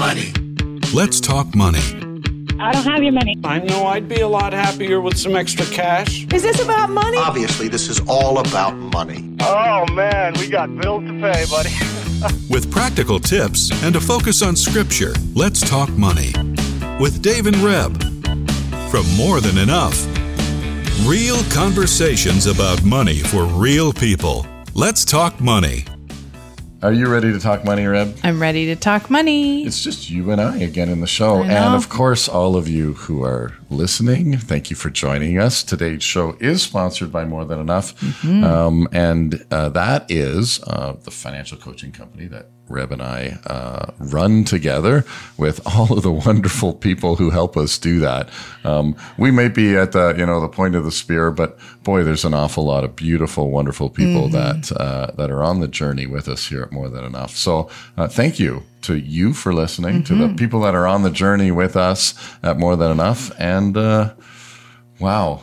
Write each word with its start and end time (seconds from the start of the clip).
money. 0.00 0.32
Let's 0.94 1.20
talk 1.20 1.54
money. 1.54 1.84
I 2.58 2.72
don't 2.72 2.84
have 2.84 3.02
your 3.02 3.12
money. 3.12 3.36
I 3.44 3.58
know 3.58 3.84
I'd 3.86 4.08
be 4.08 4.22
a 4.22 4.28
lot 4.28 4.54
happier 4.54 4.98
with 4.98 5.18
some 5.18 5.36
extra 5.36 5.66
cash. 5.66 6.26
Is 6.32 6.42
this 6.42 6.58
about 6.58 6.88
money? 6.88 7.18
Obviously, 7.18 7.68
this 7.68 7.90
is 7.90 8.00
all 8.08 8.38
about 8.38 8.74
money. 8.74 9.36
Oh 9.42 9.84
man, 9.92 10.32
we 10.40 10.48
got 10.48 10.74
bills 10.80 11.04
to 11.04 11.12
pay, 11.20 11.44
buddy. 11.50 11.70
With 12.50 12.70
practical 12.70 13.20
tips 13.20 13.70
and 13.82 13.94
a 13.96 14.00
focus 14.00 14.42
on 14.42 14.56
scripture, 14.56 15.12
let's 15.34 15.60
talk 15.60 15.90
money. 15.90 16.32
With 16.98 17.20
Dave 17.20 17.46
and 17.46 17.56
Reb. 17.58 18.02
From 18.90 19.04
More 19.16 19.40
Than 19.40 19.58
Enough. 19.58 19.98
Real 21.06 21.42
conversations 21.52 22.46
about 22.46 22.82
money 22.84 23.18
for 23.18 23.44
real 23.44 23.92
people. 23.92 24.46
Let's 24.74 25.04
talk 25.04 25.40
money. 25.40 25.84
Are 26.82 26.94
you 26.94 27.08
ready 27.08 27.30
to 27.30 27.38
talk 27.38 27.62
money, 27.62 27.84
Reb? 27.84 28.16
I'm 28.24 28.40
ready 28.40 28.64
to 28.66 28.76
talk 28.76 29.10
money. 29.10 29.66
It's 29.66 29.84
just 29.84 30.08
you 30.08 30.30
and 30.30 30.40
I 30.40 30.56
again 30.60 30.88
in 30.88 31.02
the 31.02 31.06
show. 31.06 31.42
And 31.42 31.74
of 31.74 31.90
course, 31.90 32.26
all 32.26 32.56
of 32.56 32.68
you 32.68 32.94
who 32.94 33.22
are 33.22 33.52
listening, 33.70 34.36
thank 34.36 34.68
you 34.68 34.76
for 34.76 34.90
joining 34.90 35.38
us. 35.38 35.62
Today's 35.62 36.02
show 36.02 36.36
is 36.40 36.62
sponsored 36.62 37.12
by 37.12 37.24
More 37.24 37.44
Than 37.44 37.60
Enough. 37.60 37.98
Mm-hmm. 38.00 38.44
Um, 38.44 38.88
and 38.92 39.44
uh, 39.50 39.68
that 39.70 40.10
is 40.10 40.60
uh, 40.64 40.94
the 41.04 41.10
financial 41.10 41.56
coaching 41.56 41.92
company 41.92 42.26
that 42.26 42.50
Reb 42.68 42.92
and 42.92 43.02
I 43.02 43.38
uh, 43.46 43.92
run 43.98 44.44
together 44.44 45.04
with 45.36 45.60
all 45.66 45.92
of 45.92 46.02
the 46.02 46.12
wonderful 46.12 46.72
people 46.72 47.16
who 47.16 47.30
help 47.30 47.56
us 47.56 47.78
do 47.78 47.98
that. 48.00 48.28
Um, 48.64 48.96
we 49.18 49.30
may 49.30 49.48
be 49.48 49.76
at 49.76 49.92
the 49.92 50.14
you 50.16 50.24
know 50.24 50.40
the 50.40 50.48
point 50.48 50.74
of 50.76 50.84
the 50.84 50.92
spear, 50.92 51.30
but 51.30 51.58
boy, 51.82 52.04
there's 52.04 52.24
an 52.24 52.34
awful 52.34 52.64
lot 52.64 52.84
of 52.84 52.94
beautiful, 52.96 53.50
wonderful 53.50 53.90
people 53.90 54.28
that 54.28 54.70
uh, 54.72 55.10
that 55.16 55.30
are 55.30 55.42
on 55.42 55.60
the 55.60 55.68
journey 55.68 56.06
with 56.06 56.28
us 56.28 56.46
here 56.46 56.62
at 56.62 56.72
More 56.72 56.88
Than 56.88 57.04
Enough. 57.04 57.36
So 57.36 57.68
uh, 57.96 58.08
thank 58.08 58.38
you 58.38 58.62
to 58.82 58.96
you 58.96 59.32
for 59.32 59.52
listening, 59.52 60.02
to 60.04 60.14
the 60.14 60.34
people 60.34 60.60
that 60.62 60.74
are 60.74 60.86
on 60.86 61.02
the 61.02 61.10
journey 61.10 61.50
with 61.50 61.76
us 61.76 62.14
at 62.42 62.58
More 62.58 62.76
Than 62.76 62.90
Enough, 62.90 63.32
and 63.38 63.76
uh, 63.76 64.14
wow. 64.98 65.42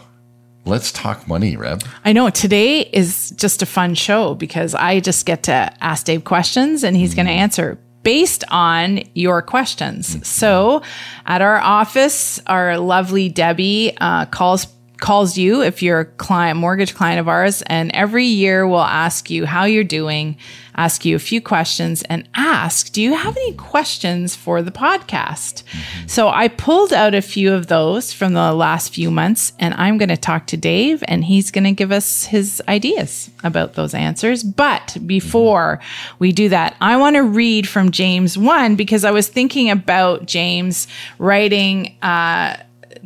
Let's 0.66 0.92
talk 0.92 1.30
money, 1.30 1.56
Reb. 1.56 1.82
I 2.04 2.12
know 2.12 2.30
today 2.30 2.82
is 2.82 3.32
just 3.38 3.62
a 3.62 3.66
fun 3.66 3.96
show 3.96 4.36
because 4.36 4.76
I 4.76 5.00
just 5.00 5.26
get 5.26 5.44
to 5.44 5.54
ask 5.80 6.06
Dave 6.06 6.26
questions 6.26 6.84
and 6.84 6.98
he's 6.98 7.16
going 7.16 7.26
to 7.26 7.32
answer 7.32 7.80
based 8.04 8.44
on 8.50 9.02
your 9.16 9.42
questions. 9.42 10.28
So 10.28 10.82
at 11.26 11.42
our 11.42 11.58
office, 11.58 12.40
our 12.48 12.78
lovely 12.78 13.30
Debbie 13.30 13.98
uh, 13.98 14.26
calls 14.26 14.68
calls 14.98 15.38
you 15.38 15.62
if 15.62 15.84
you're 15.84 16.00
a 16.00 16.06
client 16.06 16.58
mortgage 16.58 16.96
client 16.96 17.20
of 17.20 17.28
ours 17.28 17.62
and 17.64 17.92
every 17.94 18.26
year 18.26 18.68
we'll 18.68 18.80
ask 18.80 19.30
you 19.30 19.46
how 19.46 19.66
you're 19.66 19.84
doing 19.84 20.38
ask 20.78 21.06
you 21.06 21.16
a 21.16 21.20
few 21.20 21.42
questions 21.42 22.04
and 22.04 22.28
ask 22.36 22.92
do 22.92 23.02
you 23.02 23.14
have 23.16 23.36
any 23.36 23.54
questions 23.54 24.36
for 24.36 24.62
the 24.62 24.72
podcast? 24.72 25.64
So 26.08 26.30
i 26.30 26.48
pulled 26.48 26.94
out 26.94 27.16
a 27.16 27.22
few 27.22 27.54
of 27.54 27.68
those 27.68 28.14
from 28.14 28.34
the 28.34 28.54
last 28.54 28.94
few 28.94 29.12
months 29.12 29.54
and 29.60 29.74
i'm 29.76 29.98
going 29.98 30.10
to 30.10 30.18
talk 30.18 30.48
to 30.48 30.58
dave 30.58 31.04
and 31.08 31.24
he's 31.26 31.52
going 31.52 31.64
to 31.64 31.72
give 31.72 31.92
us 31.92 32.26
his 32.26 32.62
ideas 32.68 33.30
about 33.44 33.74
those 33.74 33.94
answers. 33.94 34.44
But 34.44 34.98
before 35.06 35.80
we 36.20 36.32
do 36.32 36.50
that 36.50 36.76
i 36.82 36.98
want 36.98 37.16
to 37.16 37.24
read 37.24 37.68
from 37.68 37.92
james 37.92 38.38
1 38.38 38.76
because 38.76 39.04
i 39.04 39.12
was 39.12 39.28
thinking 39.28 39.70
about 39.70 40.26
james 40.26 40.88
writing 41.18 41.98
uh, 42.02 42.58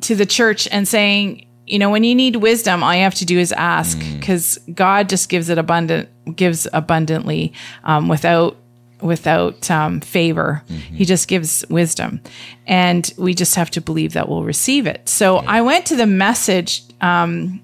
to 0.01 0.15
the 0.15 0.25
church 0.25 0.67
and 0.71 0.87
saying 0.87 1.45
you 1.71 1.79
know 1.79 1.89
when 1.89 2.03
you 2.03 2.13
need 2.13 2.35
wisdom 2.37 2.83
all 2.83 2.93
you 2.93 3.01
have 3.01 3.15
to 3.15 3.25
do 3.25 3.39
is 3.39 3.51
ask 3.53 3.97
because 4.19 4.59
god 4.73 5.09
just 5.09 5.29
gives 5.29 5.49
it 5.49 5.57
abundant 5.57 6.09
gives 6.35 6.67
abundantly 6.73 7.53
um, 7.83 8.07
without 8.07 8.57
without 9.01 9.69
um, 9.71 9.99
favor. 9.99 10.63
He 10.67 11.05
just 11.05 11.27
gives 11.27 11.65
wisdom. 11.69 12.21
And 12.67 13.11
we 13.17 13.33
just 13.33 13.55
have 13.55 13.71
to 13.71 13.81
believe 13.81 14.13
that 14.13 14.29
we'll 14.29 14.43
receive 14.43 14.85
it. 14.87 15.09
So 15.09 15.37
i 15.37 15.61
went 15.61 15.85
to 15.87 15.95
the 15.95 16.05
message 16.05 16.83
um, 17.01 17.61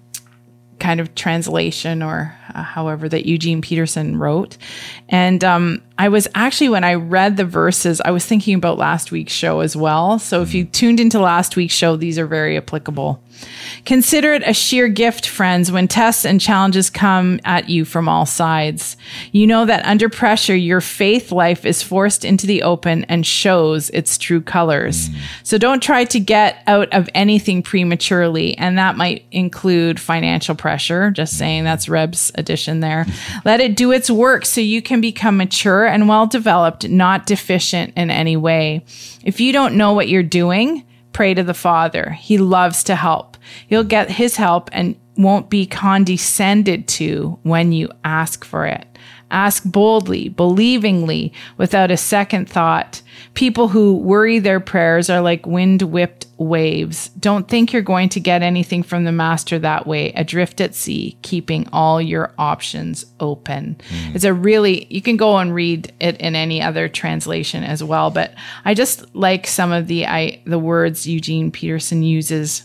kind 0.80 1.00
of 1.00 1.14
translation 1.16 2.04
or 2.04 2.36
uh, 2.54 2.64
however 2.64 3.10
that 3.10 3.26
Eugene 3.26 3.62
Peterson 3.62 4.18
wrote. 4.18 4.58
And 5.10 5.44
um, 5.44 5.82
I 5.98 6.10
was 6.10 6.28
actually, 6.36 6.70
when 6.70 6.84
I 6.84 6.96
read 6.96 7.38
the 7.38 7.46
verses, 7.46 8.02
I 8.02 8.12
was 8.12 8.26
thinking 8.26 8.56
about 8.56 8.78
last 8.78 9.12
week's 9.12 9.34
show 9.34 9.62
as 9.62 9.76
well. 9.76 10.20
So 10.20 10.42
if 10.42 10.54
you 10.54 10.66
tuned 10.66 11.00
into 11.00 11.20
last 11.20 11.56
week's 11.56 11.74
show, 11.74 11.96
these 11.96 12.20
are 12.20 12.28
very 12.28 12.58
applicable. 12.58 13.22
Consider 13.86 14.34
it 14.34 14.44
a 14.46 14.54
sheer 14.54 14.88
gift, 14.88 15.28
friends, 15.28 15.72
when 15.72 15.88
tests 15.88 16.26
and 16.26 16.42
challenges 16.42 16.90
come 16.90 17.40
at 17.46 17.70
you 17.70 17.86
from 17.86 18.10
all 18.10 18.26
sides. 18.26 18.98
You 19.32 19.48
know 19.48 19.66
that 19.66 19.86
under 19.86 20.10
pressure, 20.10 20.56
your 20.56 20.82
faith 20.82 21.32
life 21.32 21.66
is 21.66 21.82
forced 21.82 22.26
into 22.26 22.48
the 22.48 22.64
open 22.64 23.04
and 23.06 23.26
shows 23.26 23.90
its 23.92 24.18
true 24.18 24.42
colors. 24.42 25.10
So 25.44 25.58
don't 25.58 25.82
try 25.82 26.06
to 26.06 26.20
get 26.20 26.64
out 26.68 26.92
of 26.94 27.10
anything 27.14 27.64
prematurely. 27.64 28.58
And 28.58 28.78
that 28.78 28.98
might 28.98 29.26
include 29.32 30.00
financial 30.00 30.56
pressure. 30.56 31.12
Just 31.12 31.38
saying 31.38 31.64
that's 31.64 31.88
Reb's 31.88 32.32
addition 32.36 32.80
there. 32.80 33.06
Let 33.46 33.62
it 33.62 33.76
do 33.76 33.92
its 33.92 34.10
work 34.10 34.46
so 34.46 34.62
you 34.62 34.82
can 34.82 35.02
become 35.02 35.38
mature 35.38 35.86
and 35.86 36.08
well 36.08 36.28
developed, 36.28 36.88
not 36.90 37.26
deficient 37.26 37.94
in 37.96 38.10
any 38.10 38.36
way. 38.36 38.84
If 39.24 39.40
you 39.40 39.54
don't 39.54 39.76
know 39.76 39.94
what 39.94 40.08
you're 40.08 40.24
doing, 40.24 40.84
pray 41.18 41.34
to 41.34 41.42
the 41.42 41.52
Father. 41.52 42.12
He 42.12 42.38
loves 42.38 42.84
to 42.84 42.96
help. 42.96 43.38
You'll 43.70 43.84
get 43.84 44.08
his 44.08 44.36
help 44.36 44.70
and 44.72 44.96
won't 45.16 45.50
be 45.50 45.66
condescended 45.66 46.88
to 46.90 47.40
when 47.42 47.72
you 47.72 47.90
ask 48.04 48.46
for 48.46 48.68
it. 48.68 48.87
Ask 49.30 49.64
boldly, 49.66 50.30
believingly, 50.30 51.34
without 51.58 51.92
a 51.92 51.98
second 51.98 52.50
thought. 52.50 53.02
People 53.34 53.68
who 53.68 53.98
worry 53.98 54.40
their 54.40 54.60
prayers 54.60 55.10
are 55.10 55.22
like 55.22 55.46
wind 55.46 55.82
whipped 55.82 56.28
waves. 56.38 57.10
Don't 57.20 57.48
think 57.48 57.74
you're 57.74 57.82
going 57.82 58.10
to 58.10 58.20
get 58.20 58.42
anything 58.42 58.84
from 58.84 59.04
the 59.04 59.12
Master 59.12 59.60
that 59.60 59.86
way, 59.86 60.12
adrift 60.14 60.62
at 60.62 60.76
sea, 60.76 61.18
keeping 61.24 61.68
all 61.74 62.02
your 62.02 62.34
options 62.38 63.06
open. 63.20 63.82
It's 64.14 64.24
a 64.24 64.34
really, 64.34 64.86
you 64.90 65.02
can 65.02 65.18
go 65.18 65.38
and 65.38 65.54
read 65.54 65.94
it 66.00 66.18
in 66.22 66.36
any 66.36 66.62
other 66.62 66.88
translation 66.88 67.64
as 67.64 67.84
well, 67.84 68.10
but 68.10 68.34
I 68.64 68.74
just 68.74 69.14
like 69.16 69.46
some 69.46 69.72
of 69.72 69.88
the, 69.88 70.06
I, 70.06 70.42
the 70.46 70.60
words 70.60 71.08
Eugene 71.08 71.52
Peterson 71.52 72.04
uses 72.04 72.64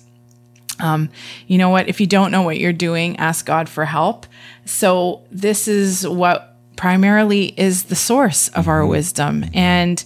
um, 0.80 1.10
you 1.46 1.58
know 1.58 1.68
what? 1.68 1.88
If 1.88 2.00
you 2.00 2.06
don't 2.06 2.32
know 2.32 2.42
what 2.42 2.58
you're 2.58 2.72
doing, 2.72 3.16
ask 3.18 3.46
God 3.46 3.68
for 3.68 3.84
help. 3.84 4.26
So, 4.64 5.22
this 5.30 5.68
is 5.68 6.06
what 6.06 6.51
primarily 6.76 7.54
is 7.56 7.84
the 7.84 7.96
source 7.96 8.48
of 8.48 8.68
our 8.68 8.86
wisdom. 8.86 9.44
And 9.54 10.02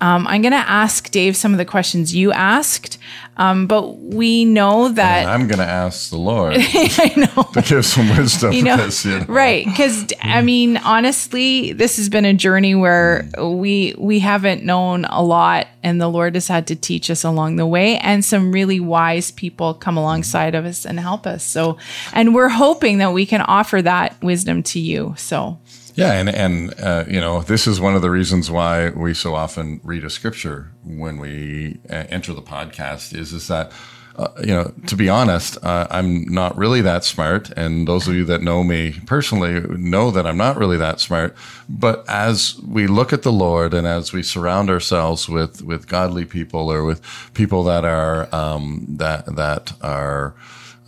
um, 0.00 0.26
I'm 0.26 0.42
going 0.42 0.52
to 0.52 0.58
ask 0.58 1.10
Dave 1.10 1.36
some 1.36 1.52
of 1.52 1.58
the 1.58 1.64
questions 1.64 2.14
you 2.14 2.30
asked, 2.30 2.98
um, 3.38 3.66
but 3.66 3.96
we 3.98 4.44
know 4.44 4.86
And 4.86 4.96
that. 4.96 5.26
I'm 5.26 5.46
going 5.46 5.58
to 5.58 5.64
ask 5.64 6.10
the 6.10 6.18
Lord 6.18 6.54
I 6.58 7.12
know. 7.16 7.42
to 7.54 7.62
give 7.62 7.84
some 7.86 8.08
wisdom. 8.16 8.52
You 8.56 8.62
know, 8.62 8.76
because, 8.76 9.04
you 9.06 9.18
know, 9.20 9.24
right? 9.26 9.64
Because 9.64 10.12
I 10.22 10.42
mean, 10.42 10.76
honestly, 10.78 11.72
this 11.72 11.96
has 11.96 12.10
been 12.10 12.26
a 12.26 12.34
journey 12.34 12.74
where 12.74 13.26
we 13.40 13.94
we 13.96 14.18
haven't 14.18 14.64
known 14.64 15.06
a 15.06 15.22
lot, 15.22 15.66
and 15.82 15.98
the 16.00 16.08
Lord 16.08 16.34
has 16.34 16.46
had 16.48 16.66
to 16.68 16.76
teach 16.76 17.10
us 17.10 17.24
along 17.24 17.56
the 17.56 17.66
way, 17.66 17.96
and 17.98 18.22
some 18.24 18.52
really 18.52 18.80
wise 18.80 19.30
people 19.30 19.72
come 19.74 19.96
alongside 19.96 20.54
of 20.54 20.64
us 20.66 20.84
and 20.84 21.00
help 21.00 21.26
us. 21.26 21.42
So, 21.42 21.78
and 22.12 22.34
we're 22.34 22.48
hoping 22.50 22.98
that 22.98 23.12
we 23.14 23.24
can 23.26 23.40
offer 23.40 23.80
that 23.82 24.22
wisdom 24.22 24.62
to 24.64 24.78
you. 24.78 25.14
So, 25.16 25.58
Yeah, 25.96 26.12
and 26.12 26.28
and 26.28 26.78
uh, 26.78 27.04
you 27.08 27.20
know 27.20 27.40
this 27.40 27.66
is 27.66 27.80
one 27.80 27.96
of 27.96 28.02
the 28.02 28.10
reasons 28.10 28.50
why 28.50 28.90
we 28.90 29.14
so 29.14 29.34
often 29.34 29.80
read 29.82 30.04
a 30.04 30.10
scripture 30.10 30.70
when 30.84 31.16
we 31.16 31.78
uh, 31.88 32.04
enter 32.10 32.34
the 32.34 32.42
podcast 32.42 33.16
is 33.16 33.32
is 33.32 33.48
that 33.48 33.72
uh, 34.16 34.28
you 34.40 34.52
know 34.54 34.74
to 34.88 34.94
be 34.94 35.08
honest 35.08 35.56
uh, 35.64 35.86
I'm 35.90 36.24
not 36.26 36.54
really 36.54 36.82
that 36.82 37.04
smart, 37.04 37.48
and 37.56 37.88
those 37.88 38.06
of 38.08 38.14
you 38.14 38.26
that 38.26 38.42
know 38.42 38.62
me 38.62 39.00
personally 39.06 39.60
know 39.78 40.10
that 40.10 40.26
I'm 40.26 40.36
not 40.36 40.58
really 40.58 40.76
that 40.76 41.00
smart. 41.00 41.34
But 41.66 42.04
as 42.08 42.60
we 42.60 42.86
look 42.86 43.14
at 43.14 43.22
the 43.22 43.32
Lord 43.32 43.72
and 43.72 43.86
as 43.86 44.12
we 44.12 44.22
surround 44.22 44.68
ourselves 44.68 45.30
with 45.30 45.62
with 45.62 45.88
godly 45.88 46.26
people 46.26 46.70
or 46.70 46.84
with 46.84 47.00
people 47.32 47.64
that 47.64 47.86
are 47.86 48.28
um, 48.34 48.84
that 48.98 49.34
that 49.36 49.72
are 49.80 50.34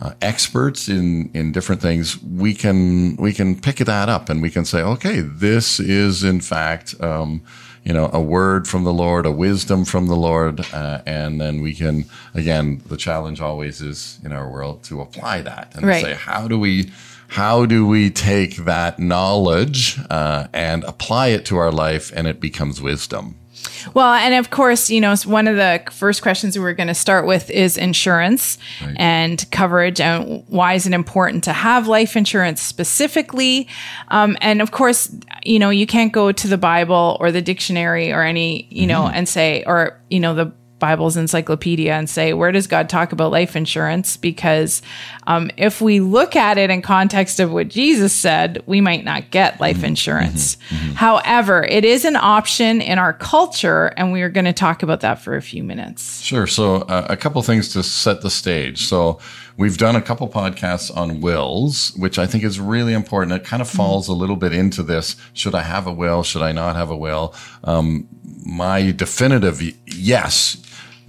uh, 0.01 0.13
experts 0.21 0.87
in 0.87 1.29
in 1.33 1.51
different 1.51 1.81
things, 1.81 2.21
we 2.23 2.53
can 2.53 3.15
we 3.17 3.33
can 3.33 3.59
pick 3.59 3.77
that 3.77 4.09
up 4.09 4.29
and 4.29 4.41
we 4.41 4.49
can 4.49 4.65
say, 4.65 4.81
okay, 4.81 5.19
this 5.21 5.79
is 5.79 6.23
in 6.23 6.39
fact, 6.41 6.95
um, 7.01 7.41
you 7.83 7.93
know, 7.93 8.09
a 8.13 8.21
word 8.21 8.67
from 8.67 8.83
the 8.83 8.93
Lord, 8.93 9.25
a 9.25 9.31
wisdom 9.31 9.85
from 9.85 10.07
the 10.07 10.15
Lord, 10.15 10.65
uh, 10.73 11.01
and 11.05 11.39
then 11.41 11.61
we 11.61 11.73
can 11.73 12.05
again. 12.33 12.81
The 12.87 12.97
challenge 12.97 13.41
always 13.41 13.81
is 13.81 14.19
in 14.23 14.31
our 14.31 14.49
world 14.49 14.83
to 14.83 15.01
apply 15.01 15.41
that 15.41 15.71
and 15.75 15.85
Right. 15.85 16.03
say, 16.03 16.13
how 16.13 16.47
do 16.47 16.57
we 16.59 16.91
how 17.27 17.65
do 17.65 17.85
we 17.85 18.09
take 18.09 18.55
that 18.65 18.99
knowledge 18.99 19.99
uh, 20.09 20.47
and 20.51 20.83
apply 20.85 21.27
it 21.27 21.45
to 21.45 21.57
our 21.57 21.71
life, 21.71 22.11
and 22.15 22.25
it 22.27 22.39
becomes 22.39 22.81
wisdom. 22.81 23.35
Well, 23.93 24.13
and 24.13 24.33
of 24.33 24.49
course, 24.49 24.89
you 24.89 25.01
know, 25.01 25.15
one 25.25 25.47
of 25.47 25.55
the 25.55 25.81
first 25.91 26.21
questions 26.21 26.57
we're 26.57 26.73
going 26.73 26.87
to 26.87 26.93
start 26.93 27.25
with 27.25 27.49
is 27.49 27.77
insurance 27.77 28.57
right. 28.81 28.95
and 28.97 29.49
coverage, 29.51 29.99
and 29.99 30.43
why 30.47 30.73
is 30.73 30.85
it 30.85 30.93
important 30.93 31.43
to 31.45 31.53
have 31.53 31.87
life 31.87 32.15
insurance 32.15 32.61
specifically? 32.61 33.67
Um, 34.09 34.37
and 34.41 34.61
of 34.61 34.71
course, 34.71 35.13
you 35.43 35.59
know, 35.59 35.69
you 35.69 35.87
can't 35.87 36.11
go 36.11 36.31
to 36.31 36.47
the 36.47 36.57
Bible 36.57 37.17
or 37.19 37.31
the 37.31 37.41
dictionary 37.41 38.11
or 38.11 38.23
any, 38.23 38.67
you 38.69 38.87
know, 38.87 39.03
mm-hmm. 39.03 39.15
and 39.15 39.29
say, 39.29 39.63
or 39.65 39.99
you 40.09 40.19
know, 40.19 40.33
the 40.33 40.51
Bible's 40.79 41.17
encyclopedia 41.17 41.93
and 41.93 42.09
say, 42.09 42.33
where 42.33 42.51
does 42.51 42.67
God 42.67 42.89
talk 42.89 43.11
about 43.11 43.31
life 43.31 43.55
insurance? 43.55 44.17
Because 44.17 44.81
um, 45.27 45.51
if 45.57 45.81
we 45.81 45.99
look 45.99 46.35
at 46.35 46.57
it 46.57 46.69
in 46.69 46.81
context 46.81 47.39
of 47.39 47.51
what 47.51 47.67
Jesus 47.67 48.13
said, 48.13 48.63
we 48.65 48.81
might 48.81 49.05
not 49.05 49.29
get 49.29 49.59
life 49.59 49.77
mm-hmm. 49.77 49.85
insurance. 49.85 50.55
Mm-hmm. 50.55 50.75
mm-hmm. 50.75 50.93
However, 50.93 51.63
it 51.63 51.85
is 51.85 52.05
an 52.05 52.15
option 52.15 52.81
in 52.81 52.97
our 52.97 53.13
culture, 53.13 53.93
and 53.97 54.11
we 54.11 54.21
are 54.21 54.29
going 54.29 54.45
to 54.45 54.53
talk 54.53 54.81
about 54.83 55.01
that 55.01 55.21
for 55.21 55.35
a 55.35 55.41
few 55.41 55.63
minutes. 55.63 56.21
Sure. 56.21 56.47
So, 56.47 56.77
uh, 56.81 57.07
a 57.09 57.17
couple 57.17 57.41
things 57.43 57.69
to 57.73 57.83
set 57.83 58.21
the 58.21 58.29
stage. 58.29 58.85
So, 58.87 59.19
we've 59.55 59.77
done 59.77 59.95
a 59.95 60.01
couple 60.01 60.27
podcasts 60.27 60.95
on 60.95 61.21
wills, 61.21 61.93
which 61.95 62.17
I 62.17 62.25
think 62.25 62.43
is 62.43 62.59
really 62.59 62.93
important. 62.93 63.33
It 63.33 63.43
kind 63.43 63.61
of 63.61 63.67
mm-hmm. 63.67 63.77
falls 63.77 64.05
mm-hmm. 64.05 64.13
a 64.13 64.17
little 64.17 64.35
bit 64.35 64.53
into 64.53 64.81
this: 64.81 65.15
should 65.33 65.53
I 65.53 65.61
have 65.61 65.85
a 65.85 65.93
will? 65.93 66.23
Should 66.23 66.41
I 66.41 66.51
not 66.51 66.75
have 66.75 66.89
a 66.89 66.97
will? 66.97 67.35
Um, 67.63 68.07
my 68.45 68.91
definitive 68.91 69.61
yes 69.85 70.57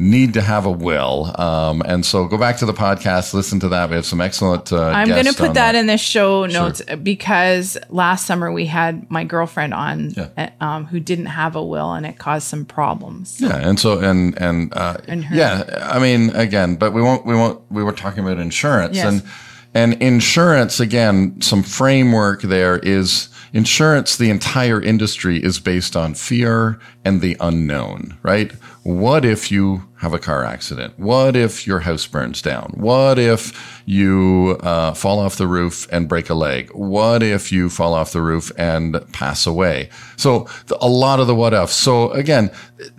need 0.00 0.32
to 0.32 0.40
have 0.40 0.64
a 0.64 0.70
will. 0.70 1.30
Um, 1.38 1.82
and 1.84 2.04
so 2.04 2.26
go 2.26 2.38
back 2.38 2.56
to 2.58 2.66
the 2.66 2.72
podcast, 2.72 3.34
listen 3.34 3.60
to 3.60 3.68
that. 3.68 3.90
We 3.90 3.96
have 3.96 4.06
some 4.06 4.20
excellent. 4.20 4.72
Uh, 4.72 4.86
I'm 4.86 5.08
going 5.08 5.26
to 5.26 5.34
put 5.34 5.48
that, 5.48 5.72
that, 5.72 5.74
in 5.74 5.86
the 5.86 5.98
show 5.98 6.46
notes 6.46 6.82
sure. 6.86 6.96
because 6.96 7.76
last 7.90 8.26
summer 8.26 8.50
we 8.50 8.64
had 8.64 9.08
my 9.10 9.24
girlfriend 9.24 9.74
on 9.74 10.10
yeah. 10.10 10.28
Uh, 10.36 10.64
um, 10.64 10.86
who 10.86 11.00
didn't 11.00 11.26
have 11.26 11.54
a 11.54 11.62
will 11.62 11.92
and 11.92 12.06
it 12.06 12.18
caused 12.18 12.46
some 12.46 12.64
problems. 12.64 13.40
Yeah, 13.40 13.56
and 13.56 13.78
so 13.78 14.00
and 14.00 14.40
and, 14.40 14.72
uh, 14.74 14.96
and 15.06 15.26
yeah, 15.30 15.88
I 15.92 15.98
mean 15.98 16.30
again, 16.30 16.76
but 16.76 16.92
we 16.92 17.02
won't 17.02 17.26
we 17.26 17.34
won't 17.34 17.60
we 17.70 17.84
were 17.84 17.92
talking 17.92 18.24
about 18.24 18.38
insurance 18.38 18.96
yes. 18.96 19.06
and 19.06 19.22
and 19.74 20.02
insurance 20.02 20.80
again. 20.80 21.42
Some 21.42 21.62
framework 21.62 22.40
there 22.40 22.78
is 22.78 23.28
insurance, 23.52 24.16
the 24.16 24.30
entire 24.30 24.80
industry 24.80 25.42
is 25.42 25.58
based 25.58 25.96
on 25.96 26.14
fear 26.14 26.78
and 27.04 27.20
the 27.20 27.36
unknown, 27.40 28.18
right? 28.22 28.52
What 28.82 29.26
if 29.26 29.50
you 29.50 29.86
have 29.98 30.14
a 30.14 30.18
car 30.18 30.42
accident? 30.42 30.98
What 30.98 31.36
if 31.36 31.66
your 31.66 31.80
house 31.80 32.06
burns 32.06 32.40
down? 32.40 32.72
What 32.74 33.18
if 33.18 33.82
you 33.84 34.58
uh, 34.60 34.94
fall 34.94 35.18
off 35.18 35.36
the 35.36 35.46
roof 35.46 35.86
and 35.92 36.08
break 36.08 36.30
a 36.30 36.34
leg? 36.34 36.70
What 36.72 37.22
if 37.22 37.52
you 37.52 37.68
fall 37.68 37.92
off 37.92 38.12
the 38.12 38.22
roof 38.22 38.50
and 38.56 39.04
pass 39.12 39.46
away? 39.46 39.90
So 40.16 40.48
a 40.80 40.88
lot 40.88 41.20
of 41.20 41.26
the 41.26 41.34
what 41.34 41.52
ifs. 41.52 41.74
So 41.74 42.10
again, 42.12 42.50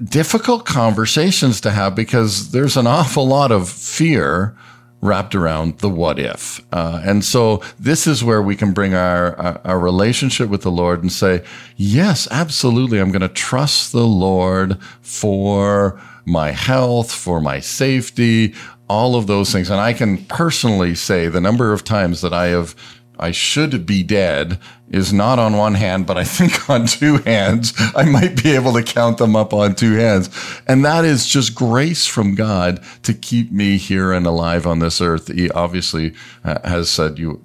difficult 0.04 0.66
conversations 0.66 1.60
to 1.62 1.72
have 1.72 1.95
because 1.95 2.51
there's 2.51 2.77
an 2.77 2.86
awful 2.86 3.27
lot 3.27 3.51
of 3.51 3.68
fear 3.68 4.56
wrapped 5.01 5.33
around 5.33 5.80
the 5.80 5.89
what 5.89 6.19
if. 6.19 6.62
Uh, 6.71 7.01
and 7.03 7.25
so 7.25 7.62
this 7.80 8.06
is 8.06 8.24
where 8.24 8.42
we 8.42 8.56
can 8.56 8.71
bring 8.71 8.94
our, 8.94 9.36
our, 9.39 9.62
our 9.65 9.80
relationship 9.80 10.50
with 10.50 10.62
the 10.62 10.71
Lord 10.71 11.01
and 11.01 11.12
say, 11.12 11.44
yes, 11.75 12.27
absolutely. 12.30 13.00
I'm 13.00 13.12
going 13.12 13.21
to 13.21 13.27
trust 13.27 13.92
the 13.92 14.06
Lord 14.06 14.80
for 15.01 16.00
my 16.25 16.51
health, 16.51 17.12
for 17.12 17.42
my 17.42 17.59
safety, 17.59 18.53
all 18.88 19.15
of 19.15 19.25
those 19.25 19.51
things. 19.51 19.69
And 19.69 19.80
I 19.80 19.94
can 19.94 20.24
personally 20.25 20.95
say 20.95 21.27
the 21.27 21.42
number 21.42 21.74
of 21.74 21.83
times 21.83 22.21
that 22.21 22.33
I 22.33 22.48
have 22.48 22.75
I 23.21 23.31
should 23.31 23.85
be 23.85 24.01
dead 24.01 24.59
is 24.89 25.13
not 25.13 25.39
on 25.39 25.56
one 25.56 25.75
hand, 25.75 26.06
but 26.06 26.18
I 26.18 26.23
think 26.23 26.69
on 26.69 26.88
two 26.88 27.18
hands. 27.19 27.73
I 27.95 28.03
might 28.03 28.41
be 28.44 28.56
able 28.56 28.73
to 28.73 28.83
count 28.83 29.19
them 29.19 29.35
up 29.35 29.53
on 29.53 29.75
two 29.75 29.94
hands. 29.94 30.29
And 30.68 30.83
that 30.83 31.06
is 31.06 31.27
just 31.27 31.56
grace 31.56 32.07
from 32.07 32.35
God 32.35 32.83
to 33.03 33.13
keep 33.13 33.51
me 33.51 33.77
here 33.77 34.12
and 34.12 34.25
alive 34.25 34.65
on 34.68 34.79
this 34.79 35.00
earth. 35.00 35.33
He 35.33 35.50
obviously 35.51 36.13
uh, 36.44 36.68
has 36.68 36.89
said 36.89 37.19
you, 37.19 37.41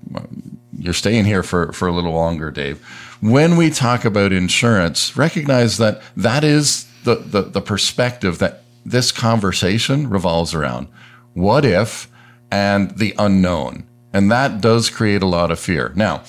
you're 0.76 0.94
staying 0.94 1.26
here 1.26 1.42
for, 1.42 1.72
for 1.72 1.86
a 1.86 1.92
little 1.92 2.12
longer, 2.12 2.50
Dave. 2.50 2.84
When 3.20 3.56
we 3.56 3.70
talk 3.70 4.04
about 4.04 4.32
insurance, 4.32 5.16
recognize 5.16 5.78
that 5.78 6.02
that 6.16 6.42
is 6.42 6.86
the, 7.04 7.16
the, 7.16 7.42
the 7.42 7.60
perspective 7.60 8.38
that 8.38 8.62
this 8.84 9.12
conversation 9.12 10.08
revolves 10.08 10.54
around. 10.54 10.88
What 11.34 11.64
if 11.64 12.08
and 12.50 12.92
the 12.92 13.14
unknown? 13.18 13.86
And 14.16 14.30
that 14.30 14.62
does 14.62 14.88
create 14.88 15.22
a 15.22 15.26
lot 15.26 15.50
of 15.50 15.60
fear. 15.60 15.92
Now, 15.94 16.22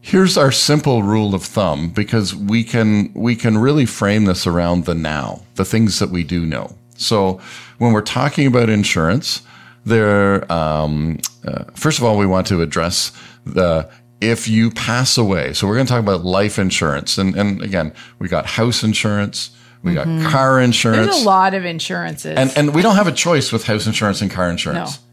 here's 0.00 0.36
our 0.36 0.50
simple 0.50 1.04
rule 1.04 1.32
of 1.32 1.44
thumb 1.44 1.90
because 1.90 2.34
we 2.34 2.64
can 2.64 3.12
we 3.14 3.36
can 3.36 3.56
really 3.56 3.86
frame 3.86 4.24
this 4.24 4.48
around 4.48 4.84
the 4.84 4.96
now, 4.96 5.42
the 5.54 5.64
things 5.64 6.00
that 6.00 6.10
we 6.10 6.24
do 6.24 6.44
know. 6.44 6.76
So 6.96 7.40
when 7.78 7.92
we're 7.92 8.00
talking 8.00 8.48
about 8.48 8.68
insurance, 8.68 9.42
there 9.84 10.50
um, 10.52 11.20
uh, 11.46 11.66
first 11.74 11.98
of 11.98 12.04
all 12.04 12.18
we 12.18 12.26
want 12.26 12.48
to 12.48 12.62
address 12.62 13.12
the 13.46 13.88
if 14.20 14.48
you 14.48 14.72
pass 14.72 15.16
away. 15.16 15.52
So 15.52 15.68
we're 15.68 15.74
going 15.74 15.86
to 15.86 15.92
talk 15.92 16.02
about 16.02 16.24
life 16.24 16.58
insurance, 16.58 17.16
and 17.16 17.36
and 17.36 17.62
again 17.62 17.92
we 18.18 18.26
got 18.26 18.44
house 18.44 18.82
insurance. 18.82 19.50
We 19.84 19.94
got 19.94 20.08
mm-hmm. 20.08 20.30
car 20.30 20.60
insurance. 20.60 21.12
There's 21.12 21.22
a 21.22 21.26
lot 21.26 21.54
of 21.54 21.64
insurances. 21.64 22.36
And 22.36 22.52
and 22.56 22.74
we 22.74 22.82
don't 22.82 22.96
have 22.96 23.06
a 23.06 23.12
choice 23.12 23.52
with 23.52 23.66
house 23.66 23.86
insurance 23.86 24.20
and 24.20 24.32
car 24.32 24.50
insurance. 24.50 24.98
No. 24.98 25.04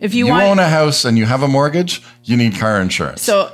If 0.00 0.14
you, 0.14 0.26
you 0.26 0.32
want, 0.32 0.44
own 0.44 0.58
a 0.60 0.68
house 0.68 1.04
and 1.04 1.18
you 1.18 1.24
have 1.24 1.42
a 1.42 1.48
mortgage, 1.48 2.02
you 2.22 2.36
need 2.36 2.56
car 2.56 2.80
insurance. 2.80 3.22
So 3.22 3.52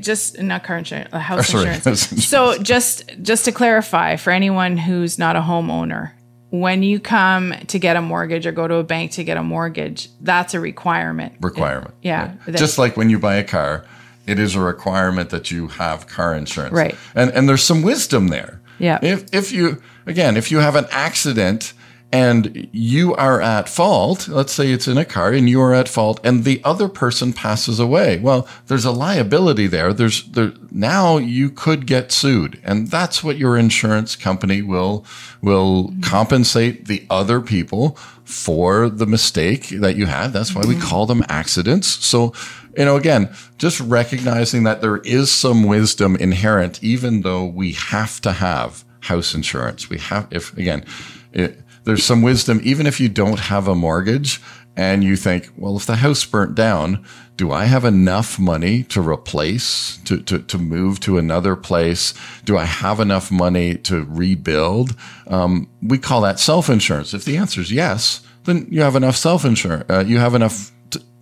just 0.00 0.40
not 0.40 0.64
car 0.64 0.78
insurance, 0.78 1.10
uh, 1.12 1.18
house 1.18 1.48
sorry, 1.48 1.68
insurance. 1.68 2.12
insurance. 2.12 2.26
So 2.26 2.62
just 2.62 3.10
just 3.20 3.44
to 3.44 3.52
clarify 3.52 4.16
for 4.16 4.30
anyone 4.30 4.78
who's 4.78 5.18
not 5.18 5.36
a 5.36 5.40
homeowner, 5.40 6.12
when 6.48 6.82
you 6.82 6.98
come 6.98 7.54
to 7.66 7.78
get 7.78 7.96
a 7.96 8.02
mortgage 8.02 8.46
or 8.46 8.52
go 8.52 8.66
to 8.66 8.76
a 8.76 8.84
bank 8.84 9.12
to 9.12 9.24
get 9.24 9.36
a 9.36 9.42
mortgage, 9.42 10.08
that's 10.20 10.54
a 10.54 10.60
requirement. 10.60 11.34
Requirement. 11.40 11.94
It, 12.02 12.08
yeah. 12.08 12.34
Right. 12.46 12.56
Just 12.56 12.78
like 12.78 12.96
when 12.96 13.10
you 13.10 13.18
buy 13.18 13.36
a 13.36 13.44
car, 13.44 13.84
it 14.26 14.38
is 14.38 14.54
a 14.54 14.60
requirement 14.60 15.30
that 15.30 15.50
you 15.50 15.68
have 15.68 16.06
car 16.06 16.34
insurance. 16.34 16.72
Right. 16.72 16.96
And 17.14 17.30
and 17.32 17.48
there's 17.48 17.64
some 17.64 17.82
wisdom 17.82 18.28
there. 18.28 18.60
Yeah. 18.78 18.98
If 19.02 19.34
if 19.34 19.52
you 19.52 19.82
again, 20.06 20.38
if 20.38 20.50
you 20.50 20.58
have 20.58 20.74
an 20.74 20.86
accident 20.90 21.74
and 22.12 22.68
you 22.72 23.14
are 23.14 23.40
at 23.40 23.70
fault, 23.70 24.28
let's 24.28 24.52
say 24.52 24.70
it's 24.70 24.86
in 24.86 24.98
a 24.98 25.04
car 25.04 25.32
and 25.32 25.48
you 25.48 25.62
are 25.62 25.72
at 25.72 25.88
fault 25.88 26.20
and 26.22 26.44
the 26.44 26.60
other 26.62 26.86
person 26.86 27.32
passes 27.32 27.80
away. 27.80 28.18
Well, 28.18 28.46
there's 28.66 28.84
a 28.84 28.90
liability 28.90 29.66
there. 29.66 29.94
There's 29.94 30.22
there 30.24 30.52
now 30.70 31.16
you 31.16 31.48
could 31.48 31.86
get 31.86 32.12
sued. 32.12 32.60
And 32.64 32.88
that's 32.88 33.24
what 33.24 33.38
your 33.38 33.56
insurance 33.56 34.14
company 34.14 34.60
will 34.60 35.06
will 35.40 35.84
mm-hmm. 35.84 36.00
compensate 36.02 36.84
the 36.84 37.06
other 37.08 37.40
people 37.40 37.96
for 38.24 38.90
the 38.90 39.06
mistake 39.06 39.68
that 39.68 39.96
you 39.96 40.04
had. 40.04 40.34
That's 40.34 40.54
why 40.54 40.62
we 40.66 40.74
mm-hmm. 40.74 40.86
call 40.86 41.06
them 41.06 41.24
accidents. 41.30 41.86
So, 42.04 42.34
you 42.76 42.84
know, 42.84 42.96
again, 42.96 43.34
just 43.56 43.80
recognizing 43.80 44.64
that 44.64 44.82
there 44.82 44.98
is 44.98 45.30
some 45.30 45.64
wisdom 45.64 46.16
inherent 46.16 46.84
even 46.84 47.22
though 47.22 47.46
we 47.46 47.72
have 47.72 48.20
to 48.20 48.32
have 48.32 48.84
house 49.00 49.34
insurance. 49.34 49.88
We 49.88 49.96
have 49.96 50.28
if 50.30 50.54
again, 50.58 50.84
it, 51.32 51.58
there's 51.84 52.04
some 52.04 52.22
wisdom, 52.22 52.60
even 52.62 52.86
if 52.86 53.00
you 53.00 53.08
don't 53.08 53.38
have 53.38 53.68
a 53.68 53.74
mortgage 53.74 54.40
and 54.76 55.04
you 55.04 55.16
think, 55.16 55.50
well, 55.56 55.76
if 55.76 55.86
the 55.86 55.96
house 55.96 56.24
burnt 56.24 56.54
down, 56.54 57.04
do 57.36 57.50
I 57.50 57.64
have 57.64 57.84
enough 57.84 58.38
money 58.38 58.84
to 58.84 59.00
replace, 59.00 59.98
to, 60.04 60.22
to, 60.22 60.38
to 60.38 60.58
move 60.58 61.00
to 61.00 61.18
another 61.18 61.56
place? 61.56 62.14
Do 62.44 62.56
I 62.56 62.64
have 62.64 63.00
enough 63.00 63.30
money 63.30 63.76
to 63.78 64.04
rebuild? 64.04 64.96
Um, 65.26 65.68
we 65.82 65.98
call 65.98 66.20
that 66.22 66.38
self 66.38 66.70
insurance. 66.70 67.14
If 67.14 67.24
the 67.24 67.36
answer 67.36 67.60
is 67.60 67.72
yes, 67.72 68.22
then 68.44 68.66
you 68.70 68.82
have 68.82 68.96
enough 68.96 69.16
self 69.16 69.44
insurance. 69.44 69.84
Uh, 69.90 70.04
you 70.06 70.18
have 70.18 70.34
enough 70.34 70.72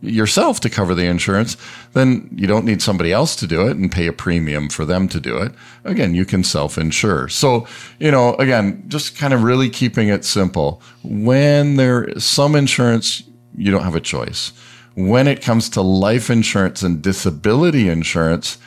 yourself 0.02 0.61
to 0.61 0.71
cover 0.71 0.95
the 0.95 1.04
insurance, 1.04 1.57
then 1.92 2.28
you 2.35 2.47
don't 2.47 2.64
need 2.64 2.80
somebody 2.83 3.12
else 3.12 3.37
to 3.37 3.47
do 3.47 3.66
it 3.66 3.76
and 3.76 3.92
pay 3.92 4.07
a 4.07 4.12
premium 4.12 4.69
for 4.69 4.85
them 4.85 5.09
to 5.09 5.21
do 5.21 5.37
it. 5.38 5.52
Again, 5.85 6.14
you 6.14 6.25
can 6.25 6.45
self 6.45 6.78
insure. 6.78 7.28
So, 7.28 7.66
you 7.99 8.11
know, 8.11 8.35
again, 8.35 8.85
just 8.88 9.16
kind 9.16 9.35
of 9.35 9.42
really 9.42 9.69
keeping 9.69 10.09
it 10.09 10.25
simple. 10.25 10.83
When 11.02 11.76
there 11.76 12.04
is 12.04 12.25
some 12.25 12.54
insurance, 12.54 13.23
you 13.57 13.71
don't 13.71 13.85
have 13.85 13.95
a 13.95 14.00
choice. 14.00 14.52
When 14.95 15.28
it 15.28 15.42
comes 15.42 15.69
to 15.71 15.83
life 15.83 16.30
insurance 16.30 16.83
and 16.83 17.02
disability 17.02 17.88
insurance, 17.88 18.59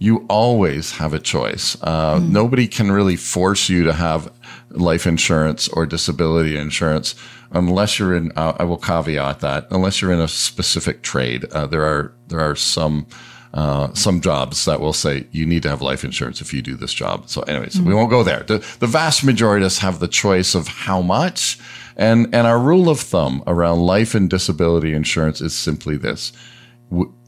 you 0.00 0.24
always 0.30 0.92
have 0.92 1.12
a 1.12 1.18
choice. 1.18 1.76
Uh, 1.82 2.16
mm. 2.16 2.30
Nobody 2.30 2.66
can 2.66 2.90
really 2.90 3.16
force 3.16 3.68
you 3.68 3.84
to 3.84 3.92
have 3.92 4.32
life 4.70 5.06
insurance 5.06 5.68
or 5.68 5.84
disability 5.84 6.56
insurance 6.56 7.14
unless 7.52 7.98
you're 7.98 8.16
in. 8.16 8.32
Uh, 8.34 8.56
I 8.58 8.64
will 8.64 8.78
caveat 8.78 9.40
that 9.40 9.68
unless 9.70 10.00
you're 10.00 10.12
in 10.12 10.20
a 10.20 10.26
specific 10.26 11.02
trade. 11.02 11.44
Uh, 11.52 11.66
there 11.66 11.84
are 11.84 12.12
there 12.26 12.40
are 12.40 12.56
some. 12.56 13.06
Uh, 13.52 13.92
some 13.94 14.20
jobs 14.20 14.64
that 14.64 14.78
will 14.78 14.92
say 14.92 15.26
you 15.32 15.44
need 15.44 15.60
to 15.60 15.68
have 15.68 15.82
life 15.82 16.04
insurance 16.04 16.40
if 16.40 16.54
you 16.54 16.62
do 16.62 16.76
this 16.76 16.94
job. 16.94 17.28
So, 17.28 17.40
anyways, 17.40 17.74
mm-hmm. 17.74 17.88
we 17.88 17.94
won't 17.96 18.08
go 18.08 18.22
there. 18.22 18.44
The, 18.44 18.58
the 18.78 18.86
vast 18.86 19.24
majority 19.24 19.64
of 19.64 19.66
us 19.66 19.78
have 19.78 19.98
the 19.98 20.06
choice 20.06 20.54
of 20.54 20.68
how 20.68 21.02
much, 21.02 21.58
and 21.96 22.32
and 22.32 22.46
our 22.46 22.60
rule 22.60 22.88
of 22.88 23.00
thumb 23.00 23.42
around 23.48 23.80
life 23.80 24.14
and 24.14 24.30
disability 24.30 24.94
insurance 24.94 25.40
is 25.40 25.52
simply 25.52 25.96
this: 25.96 26.32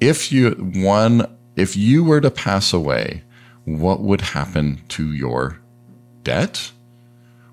if 0.00 0.31
you 0.31 0.52
one 0.76 1.26
if 1.57 1.77
you 1.77 2.05
were 2.05 2.21
to 2.21 2.31
pass 2.31 2.73
away, 2.73 3.23
what 3.65 4.01
would 4.01 4.21
happen 4.21 4.81
to 4.89 5.13
your 5.13 5.59
debt? 6.25 6.73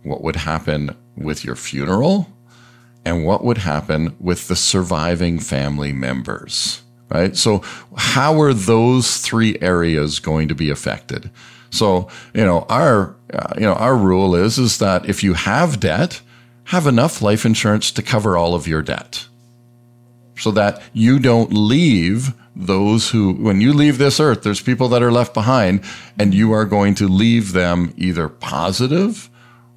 what 0.04 0.22
would 0.24 0.36
happen 0.36 0.96
with 1.16 1.44
your 1.44 1.56
funeral 1.56 2.28
and 3.06 3.26
what 3.26 3.44
would 3.44 3.60
happen 3.60 4.16
with 4.20 4.48
the 4.48 4.56
surviving 4.56 5.40
family 5.40 5.94
members, 5.94 6.82
right? 7.10 7.36
So 7.36 7.64
how 7.98 8.42
are 8.42 8.54
those 8.54 9.18
three 9.18 9.58
areas 9.62 10.20
going 10.20 10.48
to 10.50 10.56
be 10.56 10.70
affected? 10.70 11.30
So, 11.70 12.10
you 12.34 12.44
know, 12.44 12.66
our, 12.70 13.16
uh, 13.34 13.54
you 13.56 13.62
know, 13.62 13.74
our 13.74 13.96
rule 13.96 14.36
is, 14.36 14.58
is 14.58 14.80
that 14.80 15.08
if 15.08 15.24
you 15.24 15.34
have 15.34 15.80
debt, 15.80 16.22
have 16.66 16.88
enough 16.88 17.22
life 17.22 17.46
insurance 17.46 17.92
to 17.92 18.02
cover 18.02 18.38
all 18.38 18.54
of 18.54 18.68
your 18.68 18.82
debt 18.82 19.28
so 20.38 20.52
that 20.52 20.82
you 20.94 21.20
don't 21.20 21.52
leave 21.52 22.34
those 22.60 23.10
who, 23.12 23.34
when 23.34 23.62
you 23.62 23.74
leave 23.74 23.98
this 23.98 24.20
earth, 24.20 24.44
there's 24.44 24.62
people 24.62 24.90
that 24.90 25.02
are 25.02 25.12
left 25.12 25.34
behind 25.34 25.84
and 26.18 26.34
you 26.34 26.52
are 26.52 26.66
going 26.66 26.94
to 26.96 27.08
leave 27.08 27.54
them 27.54 27.94
either 27.98 28.28
positive 28.28 29.30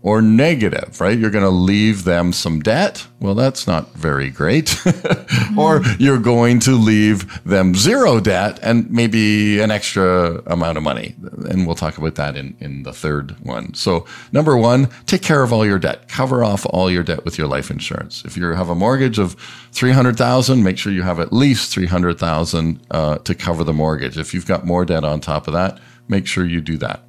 or 0.03 0.21
negative, 0.21 1.01
right? 1.01 1.17
You're 1.17 1.31
going 1.31 1.45
to 1.45 1.51
leave 1.51 2.03
them 2.03 2.33
some 2.33 2.61
debt. 2.61 3.07
Well, 3.21 3.37
that's 3.37 3.69
not 3.69 3.93
very 3.93 4.31
great. 4.31 4.77
or 5.57 5.83
you're 5.99 6.19
going 6.19 6.59
to 6.61 6.73
leave 6.73 7.43
them 7.45 7.77
zero 7.77 8.19
debt 8.19 8.59
and 8.63 8.91
maybe 8.91 9.61
an 9.61 9.71
extra 9.71 10.43
amount 10.47 10.77
of 10.77 10.83
money. 10.83 11.15
And 11.49 11.67
we'll 11.67 11.77
talk 11.77 11.99
about 11.99 12.17
that 12.17 12.37
in, 12.37 12.57
in 12.59 12.83
the 12.83 12.93
third 12.93 13.37
one. 13.45 13.75
So 13.75 14.05
number 14.33 14.57
one, 14.57 14.89
take 15.07 15.23
care 15.23 15.45
of 15.45 15.53
all 15.53 15.65
your 15.65 15.79
debt. 15.79 16.09
Cover 16.09 16.43
off 16.43 16.67
all 16.71 16.91
your 16.91 17.05
debt 17.05 17.25
with 17.25 17.39
your 17.39 17.47
life 17.47 17.71
insurance. 17.71 18.25
If 18.25 18.37
you 18.37 18.47
have 18.47 18.71
a 18.71 18.75
mortgage 18.75 19.21
of 19.21 19.35
300,000, 19.71 20.65
make 20.65 20.79
sure 20.79 20.93
you 20.93 21.03
have 21.03 21.21
at 21.21 21.33
least 21.33 21.73
300,000 21.73 22.81
uh, 22.91 23.19
to 23.19 23.35
cover 23.37 23.63
the 23.63 23.73
mortgage. 23.73 24.19
If 24.19 24.35
you've 24.35 24.47
got 24.47 24.67
more 24.67 24.85
debt 24.85 25.05
on 25.05 25.21
top 25.21 25.47
of 25.47 25.55
that, 25.55 25.79
make 26.09 26.27
sure 26.27 26.45
you 26.45 26.61
do 26.61 26.77
that. 26.79 27.05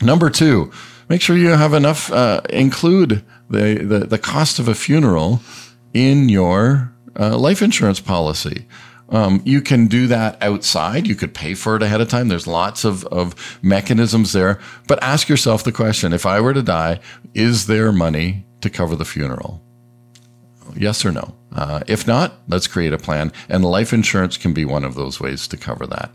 Number 0.00 0.30
two, 0.30 0.70
make 1.08 1.20
sure 1.20 1.36
you 1.36 1.48
have 1.50 1.74
enough, 1.74 2.10
uh, 2.12 2.40
include 2.50 3.24
the, 3.50 3.74
the, 3.84 3.98
the 4.00 4.18
cost 4.18 4.58
of 4.58 4.68
a 4.68 4.74
funeral 4.74 5.40
in 5.94 6.28
your 6.28 6.92
uh, 7.18 7.36
life 7.36 7.62
insurance 7.62 8.00
policy. 8.00 8.66
Um, 9.10 9.40
you 9.44 9.62
can 9.62 9.86
do 9.86 10.06
that 10.08 10.40
outside. 10.42 11.06
You 11.06 11.14
could 11.14 11.32
pay 11.32 11.54
for 11.54 11.76
it 11.76 11.82
ahead 11.82 12.00
of 12.00 12.08
time. 12.08 12.28
There's 12.28 12.46
lots 12.46 12.84
of, 12.84 13.04
of 13.06 13.58
mechanisms 13.62 14.32
there. 14.32 14.60
But 14.86 15.02
ask 15.02 15.28
yourself 15.28 15.64
the 15.64 15.72
question 15.72 16.12
if 16.12 16.26
I 16.26 16.40
were 16.40 16.52
to 16.52 16.62
die, 16.62 17.00
is 17.32 17.66
there 17.66 17.90
money 17.90 18.44
to 18.60 18.68
cover 18.68 18.96
the 18.96 19.06
funeral? 19.06 19.62
Yes 20.76 21.06
or 21.06 21.12
no? 21.12 21.34
Uh, 21.52 21.80
if 21.86 22.06
not, 22.06 22.34
let's 22.48 22.66
create 22.66 22.92
a 22.92 22.98
plan. 22.98 23.32
And 23.48 23.64
life 23.64 23.94
insurance 23.94 24.36
can 24.36 24.52
be 24.52 24.66
one 24.66 24.84
of 24.84 24.94
those 24.94 25.18
ways 25.18 25.48
to 25.48 25.56
cover 25.56 25.86
that. 25.86 26.10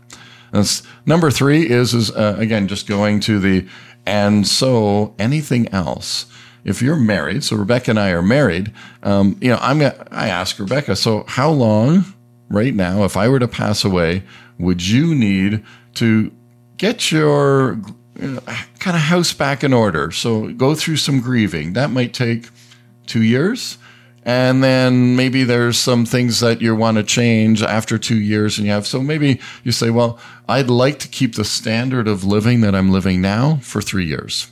That's, 0.52 0.84
number 1.04 1.32
three 1.32 1.68
is, 1.68 1.94
is 1.94 2.12
uh, 2.12 2.36
again, 2.38 2.68
just 2.68 2.86
going 2.86 3.18
to 3.20 3.40
the 3.40 3.66
and 4.06 4.46
so 4.46 5.14
anything 5.18 5.68
else. 5.68 6.26
If 6.64 6.80
you're 6.80 6.96
married, 6.96 7.44
so 7.44 7.56
Rebecca 7.56 7.90
and 7.90 8.00
I 8.00 8.10
are 8.10 8.22
married, 8.22 8.72
um, 9.02 9.36
you 9.40 9.50
know, 9.50 9.58
I'm 9.60 9.80
gonna, 9.80 10.06
I 10.10 10.28
ask 10.28 10.58
Rebecca, 10.58 10.96
so 10.96 11.24
how 11.28 11.50
long 11.50 12.06
right 12.48 12.74
now, 12.74 13.04
if 13.04 13.16
I 13.16 13.28
were 13.28 13.38
to 13.38 13.48
pass 13.48 13.84
away, 13.84 14.22
would 14.58 14.86
you 14.86 15.14
need 15.14 15.62
to 15.94 16.32
get 16.78 17.12
your 17.12 17.78
you 18.18 18.28
know, 18.28 18.40
kind 18.78 18.96
of 18.96 19.02
house 19.02 19.34
back 19.34 19.62
in 19.62 19.74
order? 19.74 20.10
So 20.10 20.52
go 20.52 20.74
through 20.74 20.96
some 20.96 21.20
grieving. 21.20 21.74
That 21.74 21.90
might 21.90 22.14
take 22.14 22.48
two 23.06 23.22
years. 23.22 23.76
And 24.24 24.64
then 24.64 25.16
maybe 25.16 25.44
there's 25.44 25.78
some 25.78 26.06
things 26.06 26.40
that 26.40 26.62
you 26.62 26.74
want 26.74 26.96
to 26.96 27.02
change 27.02 27.62
after 27.62 27.98
two 27.98 28.18
years 28.18 28.56
and 28.56 28.66
you 28.66 28.72
have, 28.72 28.86
so 28.86 29.02
maybe 29.02 29.38
you 29.62 29.70
say, 29.70 29.90
well, 29.90 30.18
I'd 30.48 30.70
like 30.70 30.98
to 31.00 31.08
keep 31.08 31.34
the 31.34 31.44
standard 31.44 32.08
of 32.08 32.24
living 32.24 32.62
that 32.62 32.74
I'm 32.74 32.90
living 32.90 33.20
now 33.20 33.58
for 33.62 33.82
three 33.82 34.06
years. 34.06 34.50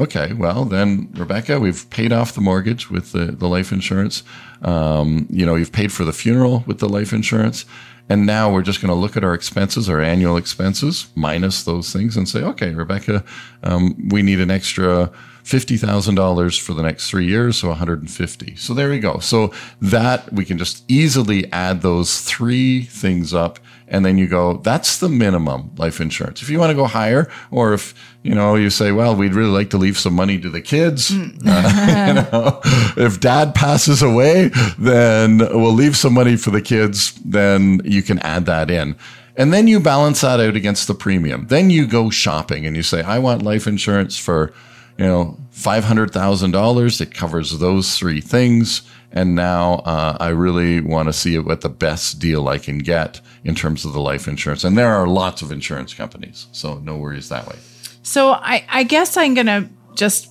Okay, 0.00 0.32
well 0.32 0.64
then, 0.64 1.10
Rebecca, 1.12 1.60
we've 1.60 1.88
paid 1.90 2.10
off 2.10 2.32
the 2.32 2.40
mortgage 2.40 2.88
with 2.88 3.12
the, 3.12 3.26
the 3.26 3.46
life 3.46 3.70
insurance. 3.70 4.22
Um, 4.62 5.26
you 5.28 5.44
know, 5.44 5.56
you've 5.56 5.72
paid 5.72 5.92
for 5.92 6.06
the 6.06 6.12
funeral 6.14 6.64
with 6.66 6.78
the 6.78 6.88
life 6.88 7.12
insurance. 7.12 7.66
And 8.08 8.24
now 8.24 8.50
we're 8.50 8.62
just 8.62 8.80
going 8.80 8.88
to 8.88 8.94
look 8.94 9.14
at 9.18 9.24
our 9.24 9.34
expenses, 9.34 9.90
our 9.90 10.00
annual 10.00 10.38
expenses, 10.38 11.08
minus 11.14 11.64
those 11.64 11.92
things, 11.92 12.16
and 12.16 12.26
say, 12.26 12.40
okay, 12.40 12.70
Rebecca, 12.70 13.22
um, 13.62 14.08
we 14.08 14.22
need 14.22 14.40
an 14.40 14.50
extra 14.50 15.12
$50,000 15.44 16.60
for 16.60 16.72
the 16.72 16.82
next 16.82 17.10
three 17.10 17.26
years, 17.26 17.58
so 17.58 17.68
150. 17.68 18.56
So 18.56 18.72
there 18.72 18.88
we 18.88 19.00
go. 19.00 19.18
So 19.18 19.52
that 19.82 20.32
we 20.32 20.46
can 20.46 20.56
just 20.56 20.82
easily 20.88 21.52
add 21.52 21.82
those 21.82 22.22
three 22.22 22.84
things 22.84 23.34
up. 23.34 23.58
And 23.90 24.06
then 24.06 24.16
you 24.16 24.28
go, 24.28 24.58
that's 24.58 24.98
the 24.98 25.08
minimum 25.08 25.72
life 25.76 26.00
insurance. 26.00 26.42
If 26.42 26.48
you 26.48 26.60
want 26.60 26.70
to 26.70 26.76
go 26.76 26.86
higher, 26.86 27.28
or 27.50 27.74
if, 27.74 27.92
you 28.22 28.34
know, 28.34 28.54
you 28.54 28.70
say, 28.70 28.92
well, 28.92 29.16
we'd 29.16 29.34
really 29.34 29.50
like 29.50 29.70
to 29.70 29.78
leave 29.78 29.98
some 29.98 30.14
money 30.14 30.38
to 30.40 30.48
the 30.48 30.62
kids. 30.62 31.12
Uh, 31.52 32.06
you 32.06 32.14
know, 32.14 32.60
if 32.96 33.18
dad 33.18 33.54
passes 33.54 34.02
away, 34.02 34.50
then 34.78 35.38
we'll 35.38 35.72
leave 35.72 35.96
some 35.96 36.12
money 36.12 36.36
for 36.36 36.50
the 36.50 36.62
kids. 36.62 37.12
Then 37.24 37.80
you 37.84 38.02
can 38.02 38.18
add 38.20 38.46
that 38.46 38.70
in. 38.70 38.94
And 39.36 39.52
then 39.52 39.66
you 39.66 39.80
balance 39.80 40.20
that 40.20 40.38
out 40.38 40.54
against 40.54 40.86
the 40.86 40.94
premium. 40.94 41.46
Then 41.48 41.70
you 41.70 41.86
go 41.86 42.10
shopping 42.10 42.66
and 42.66 42.76
you 42.76 42.82
say, 42.82 43.02
I 43.02 43.18
want 43.18 43.42
life 43.42 43.66
insurance 43.66 44.18
for, 44.18 44.52
you 44.98 45.06
know, 45.06 45.38
$500,000. 45.54 47.00
It 47.00 47.14
covers 47.14 47.58
those 47.58 47.96
three 47.96 48.20
things. 48.20 48.82
And 49.12 49.34
now 49.34 49.82
uh, 49.84 50.16
I 50.20 50.28
really 50.28 50.80
want 50.80 51.08
to 51.08 51.12
see 51.12 51.38
what 51.38 51.62
the 51.62 51.68
best 51.68 52.20
deal 52.20 52.48
I 52.48 52.58
can 52.58 52.78
get 52.78 53.20
in 53.42 53.54
terms 53.54 53.84
of 53.84 53.92
the 53.92 54.00
life 54.00 54.28
insurance. 54.28 54.62
And 54.62 54.78
there 54.78 54.94
are 54.94 55.06
lots 55.06 55.42
of 55.42 55.50
insurance 55.50 55.94
companies. 55.94 56.46
So 56.52 56.78
no 56.78 56.96
worries 56.96 57.28
that 57.28 57.46
way. 57.48 57.56
So 58.02 58.30
I, 58.30 58.64
I 58.68 58.84
guess 58.84 59.16
I'm 59.16 59.34
going 59.34 59.46
to 59.46 59.68
just 59.94 60.30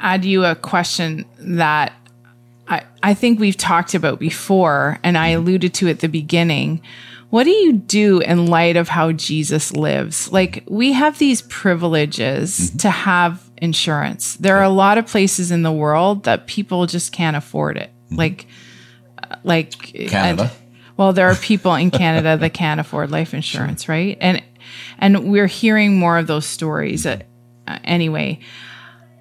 add 0.00 0.24
you 0.24 0.44
a 0.44 0.54
question 0.54 1.24
that 1.38 1.92
I, 2.68 2.84
I 3.02 3.14
think 3.14 3.38
we've 3.38 3.56
talked 3.56 3.94
about 3.94 4.18
before, 4.18 4.98
and 5.02 5.16
I 5.16 5.28
alluded 5.28 5.74
to 5.74 5.88
at 5.88 6.00
the 6.00 6.08
beginning. 6.08 6.80
What 7.30 7.44
do 7.44 7.50
you 7.50 7.74
do 7.74 8.20
in 8.20 8.46
light 8.46 8.76
of 8.76 8.88
how 8.88 9.12
Jesus 9.12 9.72
lives? 9.72 10.32
Like, 10.32 10.64
we 10.66 10.92
have 10.92 11.18
these 11.18 11.42
privileges 11.42 12.58
mm-hmm. 12.58 12.78
to 12.78 12.90
have 12.90 13.50
insurance. 13.58 14.36
There 14.36 14.56
are 14.56 14.64
a 14.64 14.68
lot 14.68 14.98
of 14.98 15.06
places 15.06 15.50
in 15.50 15.62
the 15.62 15.72
world 15.72 16.24
that 16.24 16.46
people 16.46 16.86
just 16.86 17.12
can't 17.12 17.36
afford 17.36 17.76
it. 17.76 17.90
Mm-hmm. 18.06 18.16
Like, 18.16 18.46
uh, 19.22 19.36
like 19.44 19.70
Canada. 20.08 20.50
well, 20.96 21.12
there 21.12 21.28
are 21.28 21.34
people 21.34 21.74
in 21.74 21.90
Canada 21.90 22.36
that 22.36 22.54
can't 22.54 22.80
afford 22.80 23.10
life 23.10 23.34
insurance, 23.34 23.84
sure. 23.84 23.94
right? 23.94 24.18
And 24.20 24.42
and 24.98 25.30
we're 25.30 25.46
hearing 25.46 25.98
more 25.98 26.18
of 26.18 26.26
those 26.26 26.46
stories. 26.46 27.06
Uh, 27.06 27.18
anyway, 27.84 28.40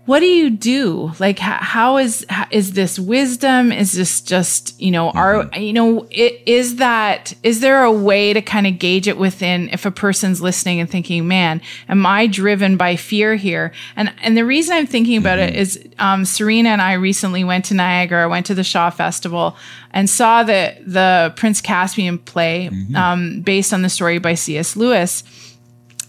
what 0.05 0.19
do 0.19 0.27
you 0.27 0.49
do 0.49 1.11
like 1.19 1.39
how 1.39 1.97
is 1.97 2.25
is 2.51 2.73
this 2.73 2.99
wisdom 2.99 3.71
is 3.71 3.93
this 3.93 4.21
just 4.21 4.79
you 4.79 4.91
know 4.91 5.09
are 5.11 5.43
mm-hmm. 5.43 5.61
you 5.61 5.73
know 5.73 6.07
is 6.11 6.75
that 6.75 7.33
is 7.41 7.59
there 7.59 7.83
a 7.83 7.91
way 7.91 8.31
to 8.31 8.41
kind 8.41 8.67
of 8.67 8.77
gauge 8.77 9.07
it 9.07 9.17
within 9.17 9.67
if 9.69 9.85
a 9.85 9.91
person's 9.91 10.41
listening 10.41 10.79
and 10.79 10.89
thinking 10.89 11.27
man 11.27 11.59
am 11.89 12.05
i 12.05 12.27
driven 12.27 12.77
by 12.77 12.95
fear 12.95 13.35
here 13.35 13.71
and 13.95 14.13
and 14.21 14.37
the 14.37 14.45
reason 14.45 14.75
i'm 14.75 14.87
thinking 14.87 15.17
about 15.17 15.39
mm-hmm. 15.39 15.55
it 15.55 15.59
is 15.59 15.87
um, 15.97 16.23
serena 16.23 16.69
and 16.69 16.81
i 16.81 16.93
recently 16.93 17.43
went 17.43 17.65
to 17.65 17.73
niagara 17.73 18.29
went 18.29 18.45
to 18.45 18.53
the 18.53 18.63
shaw 18.63 18.89
festival 18.89 19.57
and 19.91 20.09
saw 20.09 20.43
the 20.43 20.75
the 20.85 21.33
prince 21.35 21.61
caspian 21.61 22.17
play 22.19 22.69
mm-hmm. 22.71 22.95
um, 22.95 23.41
based 23.41 23.73
on 23.73 23.81
the 23.81 23.89
story 23.89 24.19
by 24.19 24.35
cs 24.35 24.75
lewis 24.75 25.23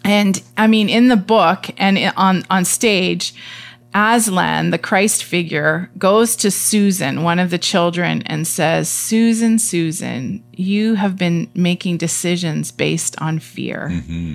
and 0.04 0.42
i 0.58 0.66
mean 0.66 0.90
in 0.90 1.08
the 1.08 1.16
book 1.16 1.66
and 1.78 1.98
on 2.16 2.44
on 2.50 2.64
stage 2.64 3.34
Aslan, 3.96 4.70
the 4.70 4.78
Christ 4.78 5.24
figure, 5.24 5.90
goes 5.96 6.36
to 6.36 6.50
Susan, 6.50 7.22
one 7.22 7.38
of 7.38 7.48
the 7.48 7.56
children, 7.56 8.20
and 8.26 8.46
says, 8.46 8.90
Susan, 8.90 9.58
Susan, 9.58 10.44
you 10.52 10.96
have 10.96 11.16
been 11.16 11.50
making 11.54 11.96
decisions 11.96 12.70
based 12.70 13.18
on 13.22 13.38
fear. 13.38 13.88
Mm-hmm. 13.90 14.34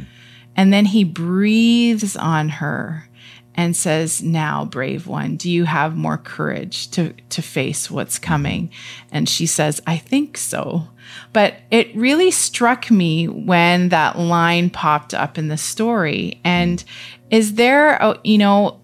And 0.56 0.74
then 0.74 0.86
he 0.86 1.04
breathes 1.04 2.18
on 2.18 2.50
her 2.50 3.08
and 3.54 3.76
says, 3.76 4.24
Now, 4.24 4.66
brave 4.66 5.06
one, 5.06 5.36
do 5.36 5.48
you 5.48 5.66
have 5.66 5.96
more 5.96 6.18
courage 6.18 6.90
to, 6.92 7.14
to 7.30 7.44
face 7.44 7.92
what's 7.92 8.18
coming? 8.18 8.72
And 9.12 9.30
she 9.30 9.46
says, 9.46 9.80
I 9.86 9.98
think 9.98 10.38
so. 10.38 10.88
But 11.34 11.58
it 11.70 11.96
really 11.96 12.32
struck 12.32 12.90
me 12.90 13.28
when 13.28 13.90
that 13.90 14.18
line 14.18 14.72
popped 14.72 15.14
up 15.14 15.38
in 15.38 15.50
the 15.50 15.58
story. 15.58 16.42
And 16.44 16.84
is 17.30 17.54
there, 17.56 17.98
a, 17.98 18.20
you 18.24 18.40
know, 18.40 18.81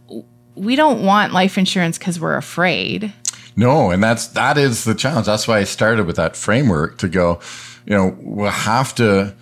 we 0.58 0.76
don't 0.76 1.04
want 1.04 1.34
life 1.34 1.58
insurance 1.58 1.98
because 1.98 2.20
we're 2.20 2.38
afraid. 2.38 3.14
No, 3.56 3.92
and 3.92 4.04
that's 4.04 4.28
that 4.28 4.58
is 4.58 4.84
the 4.84 4.96
challenge. 4.96 5.26
That's 5.26 5.48
why 5.48 5.60
I 5.60 5.64
started 5.64 6.06
with 6.06 6.16
that 6.18 6.36
framework 6.36 6.98
to 7.00 7.08
go, 7.08 7.40
you 7.86 7.96
know, 7.96 8.16
we'll 8.20 8.52
have 8.52 8.94
to 8.96 9.36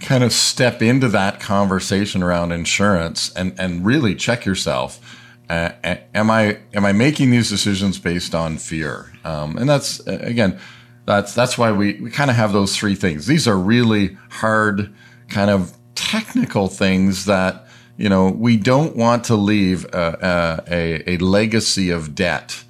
kind 0.00 0.22
of 0.22 0.32
step 0.32 0.80
into 0.80 1.08
that 1.08 1.40
conversation 1.40 2.22
around 2.22 2.52
insurance 2.52 3.32
and 3.34 3.58
and 3.58 3.84
really 3.84 4.14
check 4.14 4.44
yourself. 4.44 5.00
Uh, 5.50 5.70
am 6.14 6.30
I 6.30 6.58
am 6.74 6.84
I 6.84 6.92
making 6.92 7.30
these 7.30 7.48
decisions 7.48 7.98
based 7.98 8.34
on 8.34 8.58
fear? 8.58 9.12
Um, 9.24 9.56
and 9.56 9.68
that's 9.68 10.00
again, 10.06 10.58
that's 11.06 11.34
that's 11.34 11.58
why 11.58 11.72
we 11.72 11.94
we 11.94 12.10
kind 12.10 12.30
of 12.30 12.36
have 12.36 12.52
those 12.52 12.76
three 12.76 12.94
things. 12.94 13.26
These 13.26 13.48
are 13.48 13.58
really 13.58 14.16
hard, 14.30 14.94
kind 15.28 15.50
of 15.50 15.76
technical 15.94 16.68
things 16.68 17.24
that 17.24 17.67
you 17.98 18.08
know, 18.08 18.30
we 18.30 18.56
don't 18.56 18.96
want 18.96 19.24
to 19.24 19.34
leave 19.34 19.84
a, 19.92 20.62
a, 20.70 21.14
a 21.14 21.16
legacy 21.18 21.90
of 21.90 22.14
debt. 22.14 22.64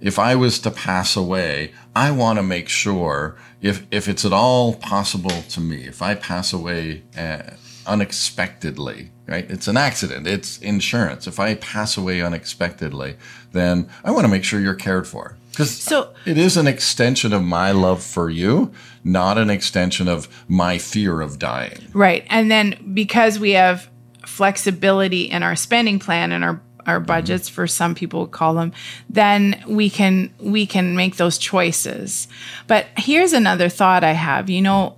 If 0.00 0.18
I 0.18 0.34
was 0.34 0.58
to 0.60 0.70
pass 0.70 1.16
away, 1.16 1.72
I 1.96 2.10
want 2.10 2.38
to 2.38 2.42
make 2.42 2.68
sure 2.68 3.36
if, 3.62 3.86
if 3.90 4.08
it's 4.08 4.24
at 4.24 4.32
all 4.32 4.74
possible 4.74 5.42
to 5.48 5.60
me, 5.60 5.86
if 5.86 6.02
I 6.02 6.16
pass 6.16 6.52
away 6.52 7.04
uh, 7.16 7.42
unexpectedly, 7.86 9.10
right? 9.26 9.48
It's 9.50 9.68
an 9.68 9.76
accident. 9.76 10.26
It's 10.26 10.58
insurance. 10.58 11.26
If 11.26 11.38
I 11.40 11.54
pass 11.54 11.96
away 11.96 12.20
unexpectedly, 12.20 13.16
then 13.52 13.88
I 14.04 14.10
want 14.10 14.24
to 14.24 14.28
make 14.28 14.44
sure 14.44 14.60
you're 14.60 14.74
cared 14.74 15.06
for. 15.06 15.36
Because 15.50 15.70
So- 15.70 16.12
it 16.26 16.36
is 16.36 16.56
an 16.56 16.66
extension 16.66 17.32
of 17.32 17.42
my 17.44 17.70
love 17.70 18.02
for 18.02 18.28
you, 18.28 18.72
not 19.04 19.38
an 19.38 19.50
extension 19.50 20.08
of 20.08 20.28
my 20.48 20.78
fear 20.78 21.20
of 21.20 21.38
dying. 21.38 21.86
Right. 21.92 22.26
And 22.28 22.50
then 22.50 22.92
because 22.92 23.38
we 23.38 23.52
have 23.52 23.88
flexibility 24.26 25.22
in 25.24 25.42
our 25.42 25.56
spending 25.56 25.98
plan 25.98 26.32
and 26.32 26.44
our 26.44 26.60
our 26.86 27.00
budgets 27.00 27.48
for 27.48 27.66
some 27.66 27.94
people 27.94 28.20
would 28.20 28.30
call 28.30 28.52
them 28.54 28.70
then 29.08 29.62
we 29.66 29.88
can 29.88 30.28
we 30.38 30.66
can 30.66 30.94
make 30.94 31.16
those 31.16 31.38
choices 31.38 32.28
but 32.66 32.86
here's 32.98 33.32
another 33.32 33.70
thought 33.70 34.04
i 34.04 34.12
have 34.12 34.50
you 34.50 34.60
know 34.60 34.94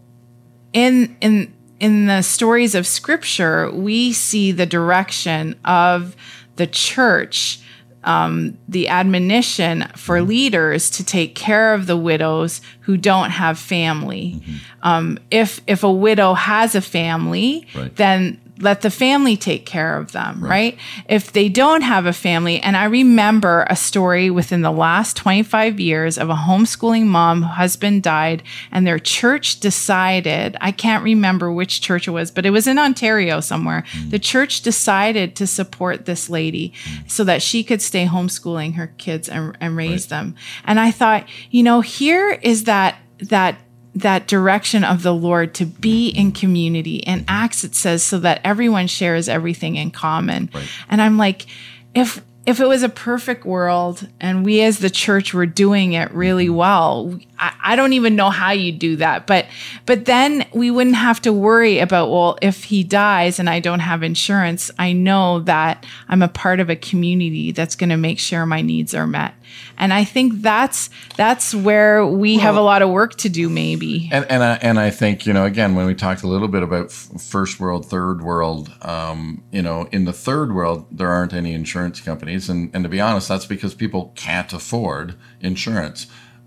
in 0.73 1.17
in 1.21 1.53
in 1.79 2.07
the 2.07 2.23
stories 2.23 2.75
of 2.75 2.87
scripture 2.89 3.71
we 3.71 4.13
see 4.13 4.51
the 4.51 4.67
direction 4.67 5.55
of 5.65 6.17
the 6.57 6.67
church 6.67 7.61
um, 8.03 8.57
the 8.69 8.87
admonition 8.89 9.83
for 9.97 10.23
leaders 10.23 10.91
to 10.91 11.05
take 11.05 11.35
care 11.35 11.75
of 11.75 11.89
the 11.89 11.97
widows 11.97 12.61
who 12.83 12.97
don't 12.97 13.31
have 13.31 13.59
family. 13.59 14.41
Um, 14.85 15.19
if 15.33 15.61
if 15.67 15.83
a 15.83 15.91
widow 15.93 16.35
has 16.35 16.77
a 16.77 16.81
family, 16.81 17.67
Right. 17.75 17.95
then 17.97 18.41
let 18.59 18.81
the 18.81 18.91
family 18.91 19.37
take 19.37 19.67
care 19.67 19.99
of 19.99 20.13
them, 20.13 20.43
right. 20.43 20.79
If 21.09 21.33
they 21.33 21.49
don't 21.49 21.83
have 21.83 22.07
a 22.07 22.13
family, 22.13 22.59
and 22.61 22.77
I 22.77 22.85
remember 22.85 23.67
a 23.69 23.77
story 23.77 24.31
within 24.31 24.63
the 24.63 24.73
last 24.73 25.17
25 25.17 25.79
years 25.79 26.17
of 26.17 26.31
a 26.31 26.35
homeschooling 26.35 27.05
mom, 27.05 27.43
husband 27.43 28.03
died, 28.03 28.43
and 28.73 28.87
their 28.87 28.99
church 28.99 29.61
decided, 29.61 30.57
I 30.61 30.73
can't 30.73 31.05
remember 31.05 31.53
which 31.53 31.83
church 31.83 32.09
it 32.09 32.13
was, 32.13 32.31
but 32.31 32.47
it 32.47 32.51
was 32.51 32.67
in 32.67 32.79
Ontario 32.79 33.41
somewhere. 33.41 33.85
Mm. 33.93 34.11
The 34.11 34.19
church 34.19 34.63
decided 34.63 35.37
to 35.37 35.47
support 35.47 36.07
this 36.07 36.31
lady 36.31 36.73
mm. 36.85 37.11
so 37.11 37.25
that 37.25 37.43
she 37.43 37.63
could 37.63 37.83
stay 37.83 38.07
homeschooling 38.07 38.75
her 38.77 38.89
kids 38.99 39.29
and, 39.29 39.57
and 39.61 39.77
raise 39.77 40.07
them. 40.07 40.35
And 40.65 40.81
I 40.81 40.91
thought, 40.91 41.27
you 41.51 41.63
know, 41.63 41.83
here 41.83 42.33
is 42.43 42.65
that, 42.65 42.97
that 43.19 43.59
that 43.97 44.29
direction 44.29 44.85
of 44.85 45.03
the 45.03 45.15
Lord 45.15 45.55
to 45.55 45.65
be 45.65 46.09
in 46.09 46.31
community. 46.33 46.97
In 46.97 47.25
Acts, 47.27 47.65
it 47.65 47.75
says 47.75 48.03
so 48.03 48.19
that 48.21 48.41
everyone 48.45 48.87
shares 48.87 49.29
everything 49.29 49.77
in 49.77 49.91
common. 49.91 50.51
And 50.89 51.01
I'm 51.01 51.19
like, 51.19 51.47
if 51.95 52.23
if 52.45 52.61
it 52.61 52.69
was 52.69 52.85
a 52.85 52.89
perfect 52.89 53.45
world 53.45 54.07
and 54.21 54.45
we 54.45 54.63
as 54.63 54.79
the 54.79 54.91
church 54.91 55.35
were 55.35 55.47
doing 55.47 55.95
it 55.95 56.13
really 56.13 56.49
well, 56.49 57.19
I, 57.39 57.55
I 57.63 57.77
don't 57.77 57.93
even 57.93 58.17
know 58.17 58.31
how 58.31 58.53
you 58.53 58.73
do 58.73 58.97
that. 58.97 59.27
But 59.27 59.47
but 59.85 60.05
then 60.05 60.47
we 60.53 60.71
wouldn't 60.71 60.97
have 60.97 61.21
to 61.23 61.33
worry 61.33 61.79
about, 61.79 62.11
well, 62.11 62.39
if 62.43 62.65
he 62.65 62.85
dies 62.85 63.39
and 63.39 63.49
I 63.49 63.61
don't 63.61 63.81
have 63.81 64.03
insurance, 64.03 64.71
I 64.79 64.93
know 64.93 65.41
that 65.41 65.85
I'm 66.09 66.23
a 66.23 66.29
part 66.29 66.61
of 66.61 66.71
a 66.71 66.77
community 66.77 67.53
that's 67.53 67.77
going 67.77 67.91
to 67.91 67.97
make 67.97 68.19
sure 68.19 68.47
my 68.47 68.63
needs 68.63 68.95
are 68.95 69.07
met. 69.07 69.35
And 69.79 69.93
I 69.93 70.05
think 70.05 70.43
that's 70.43 70.91
that's 71.17 71.55
where 71.55 72.07
we 72.07 72.39
have 72.39 72.57
a 72.57 72.61
lot 72.61 72.83
of 72.83 72.91
work 72.91 73.17
to 73.17 73.29
do, 73.29 73.49
maybe. 73.49 74.09
And 74.13 74.25
and 74.31 74.43
I, 74.43 74.55
and 74.63 74.79
I 74.79 74.91
think 74.91 75.27
you 75.27 75.33
know 75.33 75.45
again 75.45 75.75
when 75.75 75.87
we 75.87 75.95
talked 75.95 76.23
a 76.23 76.29
little 76.29 76.49
bit 76.49 76.63
about 76.63 76.87
f- 76.87 77.11
first 77.21 77.61
world, 77.61 77.87
third 77.87 78.23
world, 78.23 78.73
um, 78.83 79.43
you 79.53 79.63
know, 79.63 79.89
in 79.93 80.05
the 80.05 80.13
third 80.13 80.55
world 80.55 80.87
there 80.91 81.09
aren't 81.09 81.33
any 81.33 81.53
insurance 81.53 82.01
companies, 82.01 82.49
and 82.49 82.71
and 82.75 82.85
to 82.85 82.89
be 82.89 83.01
honest, 83.01 83.29
that's 83.29 83.47
because 83.47 83.75
people 83.75 84.13
can't 84.17 84.53
afford 84.53 85.15
insurance. 85.41 86.07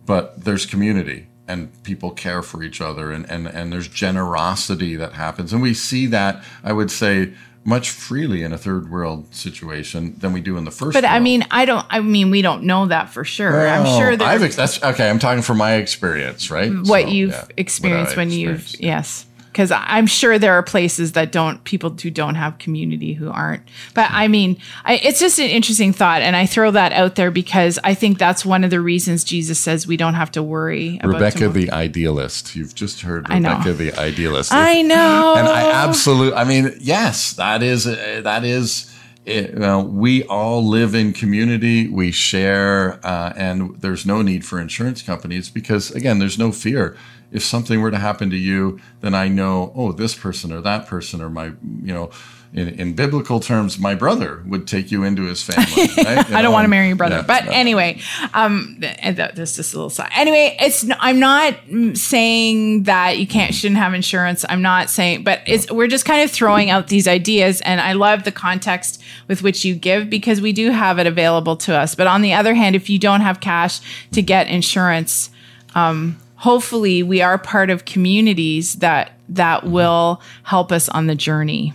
But 0.09 0.43
there's 0.43 0.65
community, 0.65 1.27
and 1.47 1.69
people 1.83 2.09
care 2.09 2.41
for 2.41 2.63
each 2.63 2.81
other, 2.81 3.11
and 3.11 3.29
and 3.29 3.45
and 3.47 3.71
there's 3.71 3.87
generosity 3.87 4.95
that 4.95 5.13
happens, 5.13 5.53
and 5.53 5.61
we 5.61 5.75
see 5.75 6.07
that 6.07 6.43
I 6.63 6.73
would 6.73 6.89
say 6.89 7.33
much 7.63 7.91
freely 7.91 8.41
in 8.41 8.51
a 8.51 8.57
third 8.57 8.89
world 8.89 9.31
situation 9.35 10.15
than 10.17 10.33
we 10.33 10.41
do 10.41 10.57
in 10.57 10.63
the 10.63 10.71
first. 10.71 10.93
But 10.95 11.05
I 11.05 11.19
mean, 11.19 11.45
I 11.51 11.65
don't. 11.65 11.85
I 11.91 11.99
mean, 11.99 12.31
we 12.31 12.41
don't 12.41 12.63
know 12.63 12.87
that 12.87 13.09
for 13.11 13.23
sure. 13.23 13.67
I'm 13.67 13.83
Well, 13.83 13.99
sure 13.99 14.11
I've 14.23 14.41
ex- 14.41 14.55
that's 14.55 14.81
okay. 14.83 15.07
I'm 15.07 15.19
talking 15.19 15.43
from 15.43 15.57
my 15.59 15.73
experience, 15.75 16.49
right? 16.49 16.71
what 16.73 17.03
So, 17.03 17.07
you've 17.09 17.31
yeah, 17.31 17.45
experienced 17.55 18.13
I 18.13 18.17
when 18.17 18.31
you've 18.31 18.61
experienced. 18.61 18.81
yes. 18.83 19.25
Because 19.59 19.73
I'm 19.75 20.07
sure 20.07 20.39
there 20.39 20.53
are 20.53 20.63
places 20.63 21.11
that 21.11 21.33
don't 21.33 21.61
people 21.65 21.89
who 21.89 22.09
don't 22.09 22.35
have 22.35 22.59
community 22.59 23.11
who 23.11 23.29
aren't. 23.29 23.61
But 23.93 24.09
I 24.09 24.29
mean, 24.29 24.57
I, 24.85 24.95
it's 25.03 25.19
just 25.19 25.37
an 25.37 25.49
interesting 25.49 25.91
thought, 25.91 26.21
and 26.21 26.33
I 26.33 26.45
throw 26.45 26.71
that 26.71 26.93
out 26.93 27.15
there 27.15 27.29
because 27.29 27.77
I 27.83 27.93
think 27.93 28.19
that's 28.19 28.45
one 28.45 28.63
of 28.63 28.69
the 28.69 28.79
reasons 28.79 29.25
Jesus 29.25 29.59
says 29.59 29.85
we 29.85 29.97
don't 29.97 30.13
have 30.13 30.31
to 30.31 30.41
worry 30.41 30.97
Rebecca 31.03 31.39
tomorrow. 31.39 31.51
the 31.51 31.71
idealist. 31.71 32.55
You've 32.55 32.73
just 32.73 33.01
heard 33.01 33.27
know. 33.27 33.35
Rebecca 33.35 33.73
the 33.73 33.93
idealist. 33.99 34.53
I 34.53 34.81
know, 34.81 35.35
and 35.35 35.45
I 35.45 35.83
absolutely. 35.83 36.37
I 36.37 36.45
mean, 36.45 36.77
yes, 36.79 37.33
that 37.33 37.61
is 37.61 37.85
uh, 37.85 38.21
that 38.23 38.45
is. 38.45 38.95
It, 39.25 39.59
well, 39.59 39.85
we 39.85 40.23
all 40.23 40.65
live 40.65 40.95
in 40.95 41.11
community. 41.11 41.89
We 41.89 42.11
share, 42.11 43.05
uh, 43.05 43.33
and 43.35 43.75
there's 43.81 44.05
no 44.05 44.21
need 44.21 44.45
for 44.45 44.59
insurance 44.59 45.01
companies 45.01 45.49
because, 45.49 45.91
again, 45.91 46.17
there's 46.17 46.39
no 46.39 46.53
fear. 46.53 46.95
If 47.31 47.43
something 47.43 47.81
were 47.81 47.91
to 47.91 47.97
happen 47.97 48.29
to 48.31 48.37
you, 48.37 48.79
then 49.01 49.13
I 49.13 49.27
know, 49.27 49.71
oh, 49.75 49.91
this 49.91 50.15
person 50.15 50.51
or 50.51 50.61
that 50.61 50.87
person 50.87 51.21
or 51.21 51.29
my, 51.29 51.45
you 51.83 51.93
know, 51.93 52.11
in, 52.53 52.67
in 52.79 52.93
biblical 52.93 53.39
terms, 53.39 53.77
my 53.77 53.93
brother 53.93 54.43
would 54.47 54.67
take 54.67 54.91
you 54.91 55.03
into 55.03 55.23
his 55.23 55.43
family. 55.43 55.87
Right? 55.99 56.31
I 56.31 56.41
don't 56.41 56.53
want 56.53 56.65
to 56.65 56.69
marry 56.69 56.87
your 56.87 56.95
brother. 56.95 57.17
yeah, 57.17 57.21
but 57.21 57.45
no. 57.45 57.51
anyway, 57.51 57.99
um, 58.33 58.77
th- 58.79 58.95
and 58.99 59.17
that, 59.17 59.35
that's 59.35 59.55
just 59.55 59.73
a 59.73 59.77
little 59.77 59.89
side. 59.89 60.09
Anyway, 60.15 60.55
it's 60.59 60.83
n- 60.83 60.95
I'm 60.99 61.19
not 61.19 61.53
mm, 61.67 61.95
saying 61.95 62.83
that 62.83 63.19
you 63.19 63.27
can't 63.27 63.53
shouldn't 63.53 63.79
have 63.79 63.93
insurance. 63.93 64.45
I'm 64.47 64.61
not 64.61 64.89
saying, 64.89 65.23
but 65.23 65.41
it's 65.45 65.69
we're 65.71 65.87
just 65.87 66.05
kind 66.05 66.23
of 66.23 66.31
throwing 66.31 66.69
out 66.69 66.87
these 66.87 67.07
ideas, 67.07 67.61
and 67.61 67.81
I 67.81 67.93
love 67.93 68.23
the 68.23 68.31
context 68.31 69.01
with 69.27 69.43
which 69.43 69.65
you 69.65 69.75
give 69.75 70.09
because 70.09 70.41
we 70.41 70.53
do 70.53 70.71
have 70.71 70.97
it 70.99 71.05
available 71.05 71.57
to 71.57 71.75
us. 71.75 71.93
But 71.95 72.07
on 72.07 72.21
the 72.21 72.33
other 72.33 72.53
hand, 72.53 72.75
if 72.75 72.89
you 72.89 72.97
don't 72.97 73.21
have 73.21 73.39
cash 73.39 73.81
to 74.11 74.21
get 74.21 74.47
insurance, 74.47 75.29
um, 75.75 76.17
hopefully 76.39 77.03
we 77.03 77.21
are 77.21 77.37
part 77.37 77.69
of 77.69 77.85
communities 77.85 78.75
that 78.75 79.11
that 79.29 79.65
will 79.65 80.21
help 80.43 80.71
us 80.71 80.89
on 80.89 81.05
the 81.05 81.15
journey. 81.15 81.71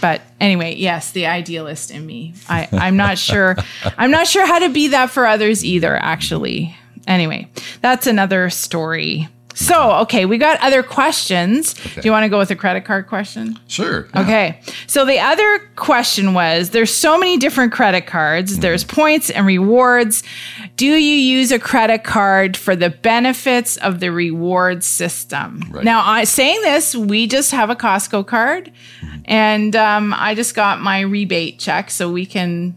But 0.00 0.20
anyway 0.40 0.74
yes 0.74 1.12
the 1.12 1.26
idealist 1.26 1.90
in 1.90 2.04
me. 2.04 2.34
I, 2.48 2.68
i'm 2.72 2.96
not 2.96 3.18
sure 3.28 3.56
i'm 3.96 4.10
not 4.10 4.26
sure 4.26 4.46
how 4.46 4.58
to 4.58 4.68
be 4.68 4.88
that 4.88 5.10
for 5.10 5.26
others 5.26 5.64
either 5.64 5.96
actually. 5.96 6.76
Anyway 7.06 7.48
that's 7.80 8.06
another 8.06 8.50
story 8.50 9.28
so 9.54 9.92
okay 9.92 10.24
we 10.24 10.38
got 10.38 10.58
other 10.60 10.82
questions 10.82 11.74
do 11.74 12.00
you 12.02 12.10
want 12.10 12.24
to 12.24 12.28
go 12.28 12.38
with 12.38 12.50
a 12.50 12.56
credit 12.56 12.84
card 12.84 13.06
question 13.06 13.58
Sure. 13.68 14.06
Okay. 14.14 14.60
So 14.86 15.06
the 15.06 15.18
other 15.18 15.58
question 15.76 16.34
was 16.34 16.70
there's 16.70 16.92
so 16.92 17.18
many 17.18 17.38
different 17.38 17.72
credit 17.72 18.06
cards, 18.06 18.58
there's 18.58 18.84
points 18.84 19.30
and 19.30 19.46
rewards. 19.46 20.22
Do 20.76 20.86
you 20.86 20.96
use 20.96 21.52
a 21.52 21.58
credit 21.58 22.04
card 22.04 22.56
for 22.56 22.76
the 22.76 22.90
benefits 22.90 23.78
of 23.78 24.00
the 24.00 24.12
reward 24.12 24.84
system? 24.84 25.62
Right. 25.70 25.84
Now, 25.84 26.06
I 26.06 26.24
saying 26.24 26.60
this, 26.60 26.94
we 26.94 27.26
just 27.26 27.50
have 27.52 27.70
a 27.70 27.76
Costco 27.76 28.26
card 28.26 28.70
and 29.24 29.74
um, 29.74 30.14
I 30.16 30.34
just 30.34 30.54
got 30.54 30.80
my 30.80 31.00
rebate 31.00 31.58
check 31.58 31.90
so 31.90 32.10
we 32.12 32.26
can 32.26 32.76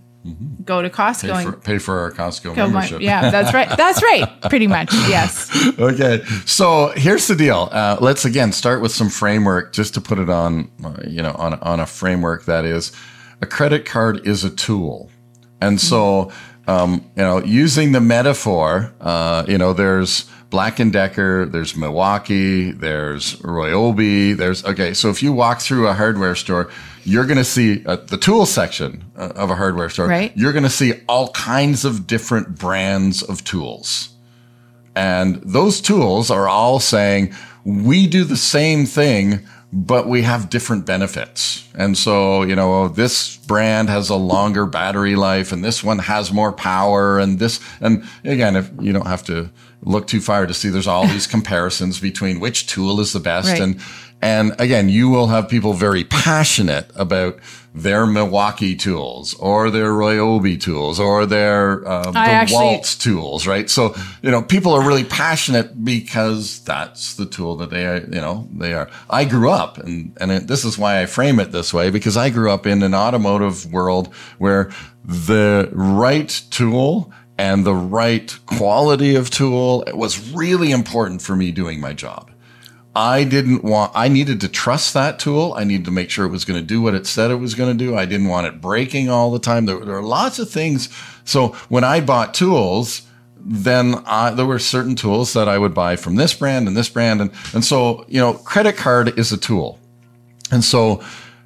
go 0.64 0.82
to 0.82 0.90
Costco 0.90 1.34
Pay 1.34 1.44
and 1.44 1.54
for, 1.54 1.60
pay 1.60 1.78
for 1.78 2.00
our 2.00 2.12
Costco 2.12 2.56
my- 2.56 2.64
membership. 2.64 3.02
yeah, 3.02 3.30
that's 3.30 3.54
right. 3.54 3.70
That's 3.78 4.02
right. 4.02 4.42
Pretty 4.44 4.68
much. 4.68 4.94
Yes. 4.94 5.50
okay. 5.80 6.24
So 6.46 6.92
here's 6.96 7.28
the 7.28 7.36
deal. 7.36 7.70
Uh, 7.72 7.98
let's 8.02 8.26
again 8.26 8.52
start 8.52 8.82
with 8.82 8.92
some 8.92 9.10
framework 9.10 9.74
just 9.74 9.94
to 9.96 10.02
put 10.02 10.20
it 10.20 10.30
on, 10.30 10.72
uh, 10.84 10.96
you 11.08 11.22
know, 11.22 11.34
on, 11.34 11.56
on 11.56 11.80
a 11.80 11.86
framework 11.86 12.46
that 12.46 12.66
is 12.66 12.92
a 13.42 13.46
credit 13.46 13.86
card 13.86 14.26
is 14.26 14.44
a 14.44 14.50
tool. 14.50 15.10
And 15.62 15.80
so, 15.80 16.32
um, 16.68 17.10
you 17.16 17.24
know, 17.24 17.44
using 17.44 17.92
the 17.92 18.02
metaphor, 18.02 18.94
uh, 19.02 19.46
you 19.48 19.58
know, 19.58 19.74
there's 19.74 20.30
Black 20.50 20.80
and 20.80 20.92
Decker, 20.92 21.46
there's 21.46 21.76
Milwaukee, 21.76 22.72
there's 22.72 23.36
Ryobi, 23.42 24.36
there's, 24.38 24.64
okay. 24.66 24.94
So 24.94 25.10
if 25.10 25.22
you 25.22 25.34
walk 25.34 25.60
through 25.62 25.88
a 25.88 25.94
hardware 25.94 26.36
store, 26.36 26.70
you're 27.06 27.26
going 27.26 27.38
to 27.38 27.46
see 27.46 27.86
uh, 27.86 27.98
the 27.98 28.18
tool 28.18 28.46
section 28.46 29.06
uh, 29.16 29.32
of 29.36 29.52
a 29.52 29.56
hardware 29.56 29.90
store. 29.90 30.08
Right. 30.08 30.36
You're 30.36 30.54
going 30.54 30.64
to 30.64 30.70
see 30.70 30.94
all 31.08 31.30
kinds 31.30 31.86
of 31.86 32.08
different 32.08 32.58
brands 32.58 33.22
of 33.22 33.44
tools. 33.44 34.10
And 34.96 35.36
those 35.36 35.82
tools 35.82 36.32
are 36.32 36.48
all 36.48 36.80
saying, 36.80 37.34
we 37.64 38.08
do 38.08 38.24
the 38.24 38.38
same 38.38 38.86
thing, 38.86 39.42
but 39.72 40.08
we 40.08 40.24
have 40.24 40.50
different 40.50 40.86
benefits. 40.86 41.68
And 41.76 41.98
so, 41.98 42.44
you 42.44 42.56
know, 42.56 42.88
this 42.88 43.38
brand 43.38 43.90
has 43.90 44.10
a 44.10 44.16
longer 44.16 44.66
battery 44.66 45.16
life 45.16 45.52
and 45.52 45.64
this 45.64 45.84
one 45.84 46.00
has 46.00 46.32
more 46.32 46.54
power 46.54 47.20
and 47.20 47.38
this, 47.38 47.60
and 47.82 48.04
again, 48.24 48.56
if 48.56 48.72
you 48.80 48.94
don't 48.94 49.08
have 49.08 49.24
to, 49.26 49.50
look 49.82 50.08
too 50.08 50.20
far 50.20 50.48
to 50.48 50.54
see 50.54 50.70
there's 50.70 50.88
all 50.88 51.08
these 51.08 51.28
comparisons 51.28 52.00
between 52.00 52.40
which 52.40 52.68
tool 52.68 53.00
is 53.00 53.14
the 53.14 53.20
best. 53.20 53.50
Right. 53.50 53.62
And, 53.62 53.80
and 54.26 54.60
again, 54.60 54.90
you 54.90 55.10
will 55.10 55.28
have 55.28 55.48
people 55.48 55.74
very 55.74 56.04
passionate 56.04 56.90
about 56.96 57.38
their 57.76 58.08
Milwaukee 58.08 58.76
tools 58.76 59.36
or 59.36 59.70
their 59.70 59.92
Ryobi 59.92 60.60
tools 60.60 61.00
or 61.00 61.28
their 61.28 61.88
uh, 61.88 62.12
I 62.16 62.32
actually- 62.32 62.58
DeWalt 62.58 63.00
tools, 63.00 63.46
right? 63.46 63.70
So, 63.70 63.94
you 64.24 64.32
know, 64.32 64.42
people 64.42 64.74
are 64.74 64.82
really 64.82 65.04
passionate 65.04 65.86
because 65.86 66.64
that's 66.64 67.14
the 67.18 67.28
tool 67.28 67.56
that 67.58 67.70
they 67.70 67.86
are, 67.86 67.98
you 67.98 68.20
know, 68.20 68.50
they 68.52 68.74
are. 68.74 68.90
I 69.12 69.26
grew 69.26 69.52
up 69.52 69.78
and, 69.78 70.18
and 70.20 70.32
it, 70.32 70.48
this 70.48 70.66
is 70.66 70.76
why 70.76 71.04
I 71.04 71.06
frame 71.06 71.40
it 71.40 71.52
this 71.52 71.72
way 71.72 71.92
because 71.92 72.18
I 72.18 72.32
grew 72.32 72.50
up 72.50 72.66
in 72.66 72.82
an 72.82 72.96
automotive 72.96 73.72
world 73.72 74.12
where 74.40 74.72
the 75.04 75.70
right 75.72 76.30
tool 76.50 77.14
and 77.38 77.64
the 77.64 77.76
right 77.76 78.36
quality 78.48 79.14
of 79.14 79.30
tool 79.30 79.84
was 79.94 80.34
really 80.34 80.72
important 80.72 81.22
for 81.22 81.36
me 81.36 81.52
doing 81.52 81.80
my 81.80 81.94
job. 81.94 82.32
I 82.96 83.26
didn't 83.26 83.64
want, 83.64 83.92
I 83.94 84.08
needed 84.08 84.40
to 84.42 84.48
trust 84.48 84.94
that 84.94 85.20
tool. 85.20 85.54
I 85.58 85.66
needed 85.66 85.86
to 85.86 85.92
make 85.92 86.10
sure 86.10 86.26
it 86.26 86.32
was 86.32 86.46
going 86.46 86.60
to 86.60 86.66
do 86.66 86.82
what 86.82 86.96
it 86.96 87.06
said 87.06 87.30
it 87.30 87.36
was 87.36 87.54
going 87.54 87.78
to 87.78 87.86
do. 87.86 87.98
I 87.98 88.06
didn't 88.06 88.30
want 88.30 88.48
it 88.48 88.62
breaking 88.62 89.10
all 89.10 89.32
the 89.32 89.40
time. 89.40 89.66
There, 89.66 89.84
there 89.84 89.98
are 89.98 90.02
lots 90.02 90.40
of 90.40 90.50
things. 90.50 90.88
So 91.26 91.50
when 91.68 91.84
I 91.84 92.00
bought 92.00 92.34
tools, 92.34 93.02
then 93.38 93.96
I, 94.06 94.32
there 94.32 94.46
were 94.46 94.60
certain 94.60 94.96
tools 94.96 95.34
that 95.34 95.50
I 95.50 95.58
would 95.58 95.74
buy 95.74 95.98
from 95.98 96.16
this 96.16 96.34
brand 96.34 96.70
and 96.70 96.78
this 96.78 96.88
brand. 96.88 97.20
And, 97.20 97.32
and 97.54 97.66
so, 97.66 98.06
you 98.08 98.20
know, 98.22 98.34
credit 98.34 98.78
card 98.78 99.20
is 99.20 99.32
a 99.34 99.38
tool. 99.38 99.78
And 100.52 100.64
so 100.64 101.04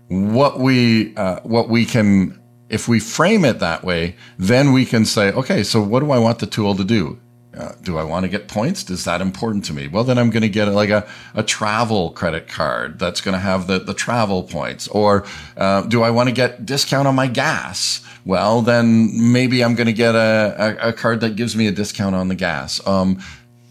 what 0.07 0.59
we, 0.59 1.15
uh, 1.15 1.39
what 1.41 1.67
we 1.67 1.83
can, 1.83 2.39
if 2.69 2.87
we 2.87 2.99
frame 2.99 3.43
it 3.43 3.59
that 3.59 3.83
way, 3.83 4.15
then 4.37 4.71
we 4.71 4.85
can 4.85 5.03
say, 5.03 5.31
okay, 5.31 5.63
so 5.63 5.81
what 5.81 6.01
do 6.01 6.11
I 6.11 6.19
want 6.19 6.39
the 6.39 6.45
tool 6.45 6.75
to 6.75 6.83
do? 6.83 7.19
Uh, 7.57 7.71
do 7.81 7.97
I 7.97 8.03
want 8.03 8.25
to 8.25 8.29
get 8.29 8.47
points? 8.47 8.87
Is 8.91 9.05
that 9.05 9.21
important 9.21 9.65
to 9.65 9.73
me? 9.73 9.87
Well, 9.87 10.03
then 10.03 10.19
I'm 10.19 10.29
going 10.29 10.43
to 10.43 10.49
get 10.49 10.65
like 10.65 10.91
a, 10.91 11.07
a 11.33 11.41
travel 11.41 12.11
credit 12.11 12.47
card 12.47 12.99
that's 12.99 13.21
going 13.21 13.33
to 13.33 13.39
have 13.39 13.65
the, 13.65 13.79
the 13.79 13.95
travel 13.95 14.43
points. 14.43 14.87
Or 14.87 15.25
uh, 15.57 15.81
do 15.81 16.03
I 16.03 16.11
want 16.11 16.29
to 16.29 16.35
get 16.35 16.65
discount 16.65 17.07
on 17.07 17.15
my 17.15 17.27
gas? 17.27 18.05
Well, 18.23 18.61
then 18.61 19.31
maybe 19.31 19.63
I'm 19.63 19.73
going 19.73 19.87
to 19.87 19.93
get 19.93 20.13
a, 20.13 20.77
a, 20.79 20.89
a 20.89 20.93
card 20.93 21.21
that 21.21 21.35
gives 21.35 21.55
me 21.55 21.65
a 21.65 21.71
discount 21.71 22.13
on 22.13 22.27
the 22.27 22.35
gas. 22.35 22.85
Um, 22.85 23.19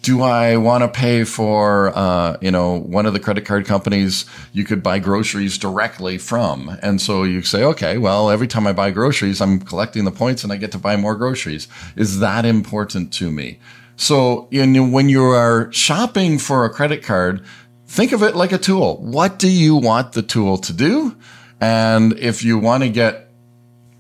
do 0.09 0.23
I 0.23 0.57
want 0.57 0.83
to 0.83 0.89
pay 0.89 1.25
for, 1.25 1.93
uh, 1.95 2.39
you 2.41 2.51
know, 2.51 2.79
one 2.79 3.05
of 3.05 3.13
the 3.13 3.21
credit 3.21 3.45
card 3.45 3.67
companies 3.67 4.25
you 4.55 4.65
could 4.65 4.83
buy 4.83 4.99
groceries 4.99 5.59
directly 5.59 6.17
from? 6.17 6.79
And 6.81 6.99
so 6.99 7.25
you 7.25 7.43
say, 7.43 7.63
okay, 7.63 7.99
well, 7.99 8.31
every 8.31 8.47
time 8.47 8.67
I 8.67 8.73
buy 8.73 8.91
groceries, 8.91 9.43
I'm 9.43 9.61
collecting 9.61 10.07
the 10.07 10.11
points 10.11 10.45
and 10.45 10.51
I 10.51 10.57
get 10.57 10.73
to 10.73 10.79
buy 10.79 10.97
more 10.97 11.15
groceries. 11.15 11.69
Is 11.95 12.21
that 12.21 12.47
important 12.47 13.13
to 13.15 13.31
me? 13.31 13.59
So 13.97 14.49
you 14.51 14.67
know, 14.67 14.89
when 14.89 15.11
you 15.11 15.25
are 15.25 15.71
shopping 15.75 16.39
for 16.39 16.65
a 16.65 16.71
credit 16.71 17.03
card, 17.03 17.45
think 17.87 18.13
of 18.13 18.23
it 18.23 18.35
like 18.35 18.53
a 18.53 18.59
tool. 18.59 18.97
What 19.03 19.39
do 19.39 19.51
you 19.51 19.77
want 19.77 20.13
the 20.13 20.23
tool 20.23 20.57
to 20.57 20.73
do? 20.73 21.19
And 21.61 22.19
if 22.19 22.43
you 22.43 22.57
want 22.57 22.83
to 22.83 22.89
get 22.89 23.29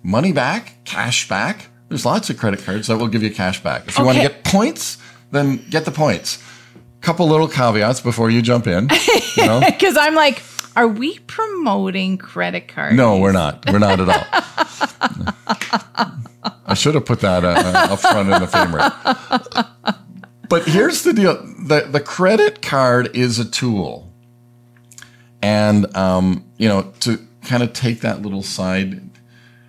money 0.02 0.32
back, 0.32 0.82
cash 0.86 1.28
back, 1.28 1.66
there's 1.90 2.06
lots 2.06 2.30
of 2.30 2.38
credit 2.38 2.64
cards 2.64 2.86
that 2.86 2.96
will 2.96 3.08
give 3.08 3.22
you 3.22 3.30
cash 3.30 3.62
back. 3.62 3.88
If 3.88 3.98
you 3.98 4.06
want 4.06 4.16
to 4.16 4.22
get 4.22 4.44
points, 4.44 4.96
then 5.30 5.64
get 5.70 5.84
the 5.84 5.90
points. 5.90 6.42
Couple 7.00 7.28
little 7.28 7.48
caveats 7.48 8.00
before 8.00 8.28
you 8.30 8.42
jump 8.42 8.66
in. 8.66 8.88
You 9.36 9.46
know? 9.46 9.60
Because 9.66 9.96
I'm 9.96 10.14
like, 10.14 10.42
are 10.74 10.88
we 10.88 11.18
promoting 11.20 12.18
credit 12.18 12.68
cards? 12.68 12.96
no, 12.96 13.18
we're 13.18 13.32
not. 13.32 13.64
We're 13.70 13.78
not 13.78 14.00
at 14.00 14.08
all. 14.08 14.24
I 16.66 16.74
should 16.74 16.94
have 16.94 17.06
put 17.06 17.20
that 17.20 17.44
uh, 17.44 17.48
uh, 17.48 17.92
up 17.92 18.00
front 18.00 18.30
in 18.30 18.40
the 18.40 18.46
framework. 18.46 18.92
But 20.48 20.66
here's 20.66 21.02
the 21.02 21.12
deal: 21.12 21.34
the 21.66 21.86
the 21.90 22.00
credit 22.00 22.62
card 22.62 23.14
is 23.16 23.38
a 23.38 23.44
tool, 23.44 24.10
and 25.42 25.94
um, 25.96 26.44
you 26.56 26.68
know 26.68 26.92
to 27.00 27.18
kind 27.42 27.62
of 27.62 27.72
take 27.72 28.00
that 28.00 28.22
little 28.22 28.42
side, 28.42 29.10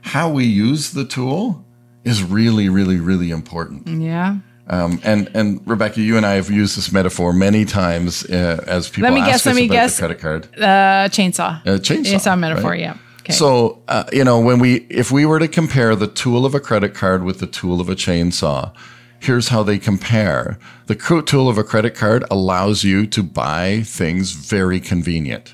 how 0.02 0.30
we 0.30 0.46
use 0.46 0.92
the 0.92 1.06
tool 1.06 1.66
is 2.04 2.24
really, 2.24 2.70
really, 2.70 3.00
really 3.00 3.30
important. 3.32 3.88
Yeah. 3.88 4.38
Um, 4.70 5.00
and 5.04 5.30
and 5.34 5.62
Rebecca, 5.66 6.00
you 6.00 6.16
and 6.18 6.26
I 6.26 6.34
have 6.34 6.50
used 6.52 6.78
this 6.78 6.92
metaphor 6.92 7.34
many 7.34 7.66
times 7.66 8.24
uh, 8.26 8.64
as 8.68 8.88
people 8.90 9.10
Let 9.10 9.14
me 9.16 9.22
ask 9.22 9.30
guess, 9.30 9.36
us 9.42 9.46
let 9.48 9.56
me 9.56 9.66
about 9.66 9.74
guess. 9.74 9.96
the 9.96 10.02
credit 10.02 10.20
card. 10.20 10.48
Uh, 10.56 11.10
chainsaw. 11.10 11.66
A 11.66 11.70
chainsaw, 11.80 12.06
Chainsaw 12.14 12.40
metaphor. 12.40 12.72
right? 12.72 12.80
Yeah. 12.80 12.98
Okay. 13.22 13.34
So, 13.34 13.82
uh, 13.88 14.04
you 14.14 14.24
know, 14.24 14.40
when 14.40 14.60
we, 14.60 14.86
if 14.90 15.12
we 15.12 15.26
were 15.26 15.40
to 15.40 15.48
compare 15.48 15.96
the 15.96 16.08
tool 16.08 16.46
of 16.46 16.56
a 16.56 16.60
credit 16.60 16.94
card 16.94 17.24
with 17.24 17.40
the 17.40 17.48
tool 17.48 17.80
of 17.82 17.90
a 17.90 17.96
chainsaw, 17.96 18.72
here's 19.20 19.50
how 19.50 19.62
they 19.64 19.78
compare. 19.78 20.58
The 20.88 20.96
tool 20.96 21.50
of 21.50 21.58
a 21.58 21.64
credit 21.64 21.94
card 21.96 22.24
allows 22.32 22.84
you 22.84 23.06
to 23.08 23.22
buy 23.24 23.82
things 23.86 24.32
very 24.32 24.80
convenient. 24.80 25.54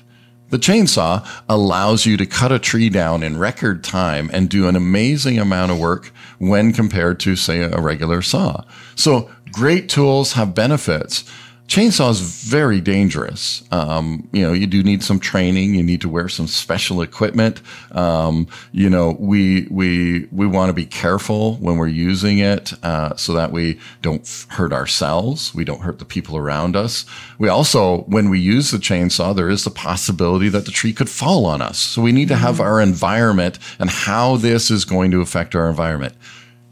The 0.50 0.58
chainsaw 0.58 1.26
allows 1.48 2.06
you 2.06 2.16
to 2.16 2.26
cut 2.26 2.52
a 2.52 2.58
tree 2.58 2.88
down 2.88 3.22
in 3.22 3.38
record 3.38 3.82
time 3.82 4.30
and 4.32 4.48
do 4.48 4.68
an 4.68 4.76
amazing 4.76 5.38
amount 5.38 5.72
of 5.72 5.78
work 5.78 6.12
when 6.38 6.72
compared 6.72 7.18
to, 7.20 7.34
say, 7.34 7.62
a 7.62 7.80
regular 7.80 8.22
saw. 8.22 8.62
So 8.94 9.30
great 9.50 9.88
tools 9.88 10.34
have 10.34 10.54
benefits. 10.54 11.24
Chainsaw 11.68 12.10
is 12.10 12.20
very 12.20 12.80
dangerous. 12.80 13.64
Um, 13.72 14.28
you 14.32 14.42
know, 14.42 14.52
you 14.52 14.68
do 14.68 14.84
need 14.84 15.02
some 15.02 15.18
training. 15.18 15.74
You 15.74 15.82
need 15.82 16.00
to 16.02 16.08
wear 16.08 16.28
some 16.28 16.46
special 16.46 17.02
equipment. 17.02 17.60
Um, 17.90 18.46
you 18.70 18.88
know, 18.88 19.16
we 19.18 19.66
we 19.68 20.26
we 20.30 20.46
want 20.46 20.68
to 20.68 20.72
be 20.72 20.86
careful 20.86 21.56
when 21.56 21.76
we're 21.76 21.88
using 21.88 22.38
it, 22.38 22.72
uh, 22.84 23.16
so 23.16 23.32
that 23.32 23.50
we 23.50 23.80
don't 24.00 24.46
hurt 24.50 24.72
ourselves. 24.72 25.54
We 25.56 25.64
don't 25.64 25.80
hurt 25.80 25.98
the 25.98 26.04
people 26.04 26.36
around 26.36 26.76
us. 26.76 27.04
We 27.38 27.48
also, 27.48 28.02
when 28.02 28.30
we 28.30 28.38
use 28.38 28.70
the 28.70 28.78
chainsaw, 28.78 29.34
there 29.34 29.50
is 29.50 29.64
the 29.64 29.70
possibility 29.70 30.48
that 30.50 30.66
the 30.66 30.70
tree 30.70 30.92
could 30.92 31.10
fall 31.10 31.46
on 31.46 31.60
us. 31.62 31.78
So 31.78 32.00
we 32.00 32.12
need 32.12 32.28
to 32.28 32.36
have 32.36 32.60
our 32.60 32.80
environment 32.80 33.58
and 33.80 33.90
how 33.90 34.36
this 34.36 34.70
is 34.70 34.84
going 34.84 35.10
to 35.10 35.20
affect 35.20 35.56
our 35.56 35.68
environment. 35.68 36.14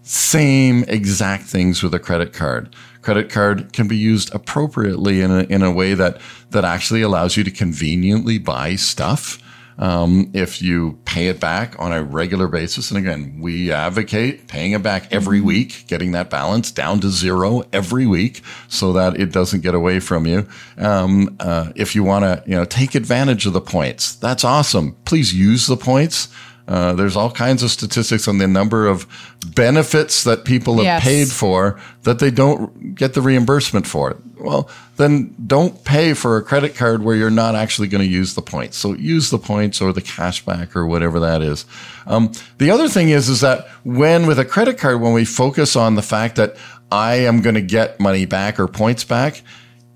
Same 0.02 0.85
exact 0.85 1.44
things 1.44 1.83
with 1.83 1.94
a 1.94 1.98
credit 1.98 2.33
card. 2.33 2.74
Credit 3.05 3.31
card 3.31 3.75
can 3.75 3.87
be 3.87 3.99
used 3.99 4.35
appropriately 4.35 5.21
in 5.21 5.31
a, 5.31 5.43
in 5.43 5.62
a 5.62 5.71
way 5.71 5.93
that, 5.93 6.19
that 6.53 6.64
actually 6.64 7.03
allows 7.03 7.37
you 7.37 7.45
to 7.45 7.51
conveniently 7.51 8.38
buy 8.38 8.77
stuff. 8.77 9.38
Um, 9.77 10.31
if 10.33 10.62
you 10.62 10.99
pay 11.05 11.27
it 11.27 11.38
back 11.38 11.79
on 11.79 11.93
a 11.93 12.03
regular 12.03 12.49
basis, 12.49 12.90
and 12.90 12.97
again, 12.97 13.40
we 13.40 13.71
advocate 13.71 14.49
paying 14.49 14.73
it 14.73 14.83
back 14.83 15.12
every 15.12 15.43
week, 15.43 15.85
getting 15.87 16.12
that 16.12 16.31
balance 16.31 16.71
down 16.71 17.01
to 17.01 17.11
zero 17.11 17.64
every 17.75 18.07
week 18.07 18.40
so 18.69 18.95
that 18.95 19.21
it 19.21 19.33
doesn't 19.33 19.61
get 19.61 19.75
away 19.75 20.01
from 20.01 20.27
you. 20.27 20.49
Um, 20.79 21.37
uh, 21.40 21.73
if 21.77 21.95
you 21.95 22.05
want 22.05 22.25
to, 22.25 22.43
you 22.49 22.57
know, 22.57 22.64
take 22.64 22.95
advantage 22.95 23.45
of 23.45 23.53
the 23.53 23.61
points, 23.61 24.14
that's 24.14 24.45
awesome. 24.45 24.97
Please 25.05 25.35
use 25.35 25.67
the 25.67 25.77
points. 25.77 26.29
Uh, 26.66 26.94
there's 26.94 27.14
all 27.16 27.31
kinds 27.31 27.62
of 27.62 27.70
statistics 27.70 28.27
on 28.27 28.38
the 28.38 28.48
number 28.48 28.87
of 28.87 29.07
benefits 29.55 30.24
that 30.24 30.44
people 30.44 30.77
have 30.77 30.85
Yes. 30.85 31.03
paid 31.03 31.29
for 31.29 31.79
that 32.05 32.18
they 32.20 32.31
don't 32.31 32.94
get 32.94 33.12
the 33.14 33.20
reimbursement 33.20 33.87
for. 33.87 34.16
Well, 34.38 34.68
then 34.96 35.35
don't 35.46 35.85
pay 35.85 36.14
for 36.14 36.37
a 36.38 36.42
credit 36.42 36.74
card 36.74 37.03
where 37.03 37.16
you're 37.16 37.31
not 37.31 37.55
actually 37.55 37.88
going 37.88 38.03
to 38.03 38.09
use 38.11 38.35
the 38.35 38.42
points. 38.42 38.79
So 38.79 38.94
use 38.94 39.31
the 39.31 39.38
points 39.38 39.81
or 39.83 39.92
the 39.92 40.03
cashback 40.03 40.74
or 40.74 40.87
whatever 40.87 41.20
that 41.20 41.42
is. 41.42 41.66
Um, 42.07 42.33
the 42.59 42.70
other 42.70 42.88
thing 42.88 43.11
is, 43.11 43.29
is 43.29 43.40
that 43.42 43.68
when 43.85 44.27
with 44.27 44.38
a 44.38 44.44
credit 44.44 44.79
card, 44.79 45.00
when 45.00 45.12
we 45.12 45.24
focus 45.27 45.77
on 45.77 45.94
the 45.96 46.03
fact 46.03 46.37
that 46.37 46.57
I 46.90 47.16
am 47.16 47.42
going 47.42 47.57
to 47.57 47.62
get 47.62 48.00
money 48.00 48.24
back 48.24 48.59
or 48.59 48.68
points 48.68 49.05
back, 49.05 49.42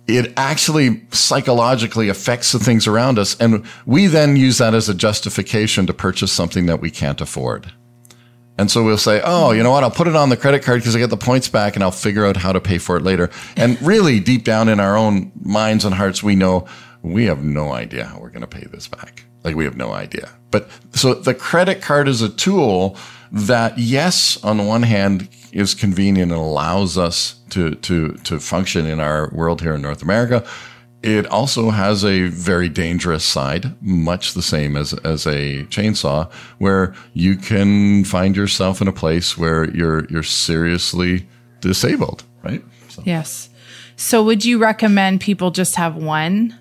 it 0.08 0.32
actually 0.38 1.02
psychologically 1.12 2.08
affects 2.08 2.52
the 2.52 2.58
things 2.58 2.86
around 2.86 3.18
us. 3.18 3.38
And 3.38 3.64
we 3.84 4.06
then 4.06 4.36
use 4.36 4.58
that 4.58 4.74
as 4.74 4.88
a 4.88 4.94
justification 4.94 5.86
to 5.86 5.92
purchase 5.92 6.32
something 6.32 6.66
that 6.66 6.80
we 6.80 6.90
can't 6.90 7.20
afford. 7.20 7.70
And 8.56 8.70
so 8.70 8.82
we'll 8.82 8.98
say, 8.98 9.20
oh, 9.22 9.52
you 9.52 9.62
know 9.62 9.70
what? 9.70 9.84
I'll 9.84 9.90
put 9.90 10.08
it 10.08 10.16
on 10.16 10.30
the 10.30 10.36
credit 10.36 10.64
card 10.64 10.80
because 10.80 10.96
I 10.96 10.98
get 10.98 11.10
the 11.10 11.16
points 11.16 11.48
back 11.48 11.76
and 11.76 11.84
I'll 11.84 11.92
figure 11.92 12.26
out 12.26 12.36
how 12.36 12.52
to 12.52 12.60
pay 12.60 12.78
for 12.78 12.96
it 12.96 13.04
later. 13.04 13.30
And 13.56 13.80
really, 13.82 14.18
deep 14.18 14.42
down 14.42 14.68
in 14.68 14.80
our 14.80 14.96
own 14.96 15.30
minds 15.40 15.84
and 15.84 15.94
hearts, 15.94 16.22
we 16.22 16.34
know 16.34 16.66
we 17.02 17.26
have 17.26 17.44
no 17.44 17.70
idea 17.72 18.06
how 18.06 18.18
we're 18.18 18.30
going 18.30 18.40
to 18.40 18.48
pay 18.48 18.66
this 18.72 18.88
back. 18.88 19.24
Like 19.44 19.54
we 19.54 19.64
have 19.64 19.76
no 19.76 19.92
idea. 19.92 20.30
But 20.50 20.70
so 20.92 21.14
the 21.14 21.34
credit 21.34 21.82
card 21.82 22.08
is 22.08 22.22
a 22.22 22.30
tool 22.30 22.96
that, 23.30 23.78
yes, 23.78 24.42
on 24.42 24.56
the 24.56 24.64
one 24.64 24.82
hand, 24.82 25.28
is 25.52 25.74
convenient 25.74 26.32
and 26.32 26.40
allows 26.40 26.98
us 26.98 27.40
to, 27.50 27.74
to, 27.76 28.12
to 28.24 28.40
function 28.40 28.86
in 28.86 29.00
our 29.00 29.30
world 29.32 29.62
here 29.62 29.74
in 29.74 29.82
North 29.82 30.02
America. 30.02 30.46
It 31.02 31.26
also 31.26 31.70
has 31.70 32.04
a 32.04 32.28
very 32.28 32.68
dangerous 32.68 33.24
side, 33.24 33.80
much 33.80 34.34
the 34.34 34.42
same 34.42 34.76
as, 34.76 34.92
as 34.94 35.26
a 35.26 35.64
chainsaw, 35.66 36.30
where 36.58 36.94
you 37.14 37.36
can 37.36 38.04
find 38.04 38.36
yourself 38.36 38.80
in 38.80 38.88
a 38.88 38.92
place 38.92 39.38
where 39.38 39.70
you're, 39.70 40.06
you're 40.06 40.24
seriously 40.24 41.28
disabled, 41.60 42.24
right? 42.42 42.64
So 42.88 43.02
yes. 43.04 43.48
So 43.96 44.24
would 44.24 44.44
you 44.44 44.58
recommend 44.58 45.20
people 45.20 45.50
just 45.50 45.76
have 45.76 45.96
one? 45.96 46.58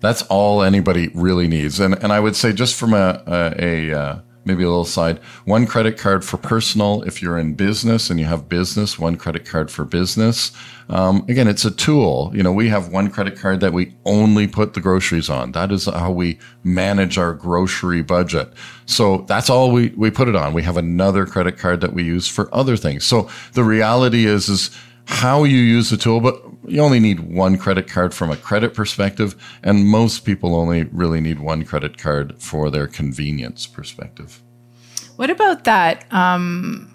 that's 0.00 0.22
all 0.22 0.62
anybody 0.62 1.08
really 1.14 1.48
needs. 1.48 1.80
And, 1.80 1.94
and 2.02 2.12
I 2.12 2.20
would 2.20 2.36
say 2.36 2.52
just 2.52 2.76
from 2.76 2.94
a, 2.94 3.22
a, 3.26 3.90
a 3.90 3.98
uh, 3.98 4.18
maybe 4.48 4.64
a 4.64 4.68
little 4.68 4.84
side. 4.84 5.18
One 5.44 5.66
credit 5.66 5.96
card 5.96 6.24
for 6.24 6.38
personal 6.38 7.02
if 7.02 7.22
you're 7.22 7.38
in 7.38 7.54
business 7.54 8.10
and 8.10 8.18
you 8.18 8.26
have 8.26 8.48
business. 8.48 8.98
One 8.98 9.16
credit 9.16 9.44
card 9.44 9.70
for 9.70 9.84
business. 9.84 10.50
Um, 10.88 11.24
again, 11.28 11.46
it's 11.46 11.64
a 11.64 11.70
tool. 11.70 12.32
You 12.34 12.42
know, 12.42 12.52
we 12.52 12.68
have 12.68 12.88
one 12.88 13.10
credit 13.10 13.38
card 13.38 13.60
that 13.60 13.72
we 13.72 13.94
only 14.04 14.48
put 14.48 14.74
the 14.74 14.80
groceries 14.80 15.30
on. 15.30 15.52
That 15.52 15.70
is 15.70 15.84
how 15.84 16.10
we 16.10 16.38
manage 16.64 17.18
our 17.18 17.34
grocery 17.34 18.02
budget. 18.02 18.52
So 18.86 19.18
that's 19.28 19.50
all 19.50 19.70
we, 19.70 19.90
we 19.90 20.10
put 20.10 20.28
it 20.28 20.34
on. 20.34 20.54
We 20.54 20.62
have 20.62 20.78
another 20.78 21.26
credit 21.26 21.58
card 21.58 21.80
that 21.82 21.92
we 21.92 22.02
use 22.02 22.26
for 22.26 22.52
other 22.54 22.76
things. 22.76 23.04
So 23.04 23.30
the 23.52 23.62
reality 23.62 24.26
is, 24.26 24.48
is 24.48 24.70
how 25.04 25.44
you 25.44 25.58
use 25.58 25.90
the 25.90 25.96
tool, 25.96 26.20
but 26.20 26.42
you 26.68 26.80
only 26.80 27.00
need 27.00 27.20
one 27.20 27.58
credit 27.58 27.88
card 27.88 28.14
from 28.14 28.30
a 28.30 28.36
credit 28.36 28.74
perspective. 28.74 29.34
And 29.62 29.86
most 29.86 30.24
people 30.24 30.54
only 30.54 30.84
really 30.84 31.20
need 31.20 31.40
one 31.40 31.64
credit 31.64 31.98
card 31.98 32.40
for 32.40 32.70
their 32.70 32.86
convenience 32.86 33.66
perspective. 33.66 34.42
What 35.16 35.30
about 35.30 35.64
that? 35.64 36.10
Um, 36.12 36.94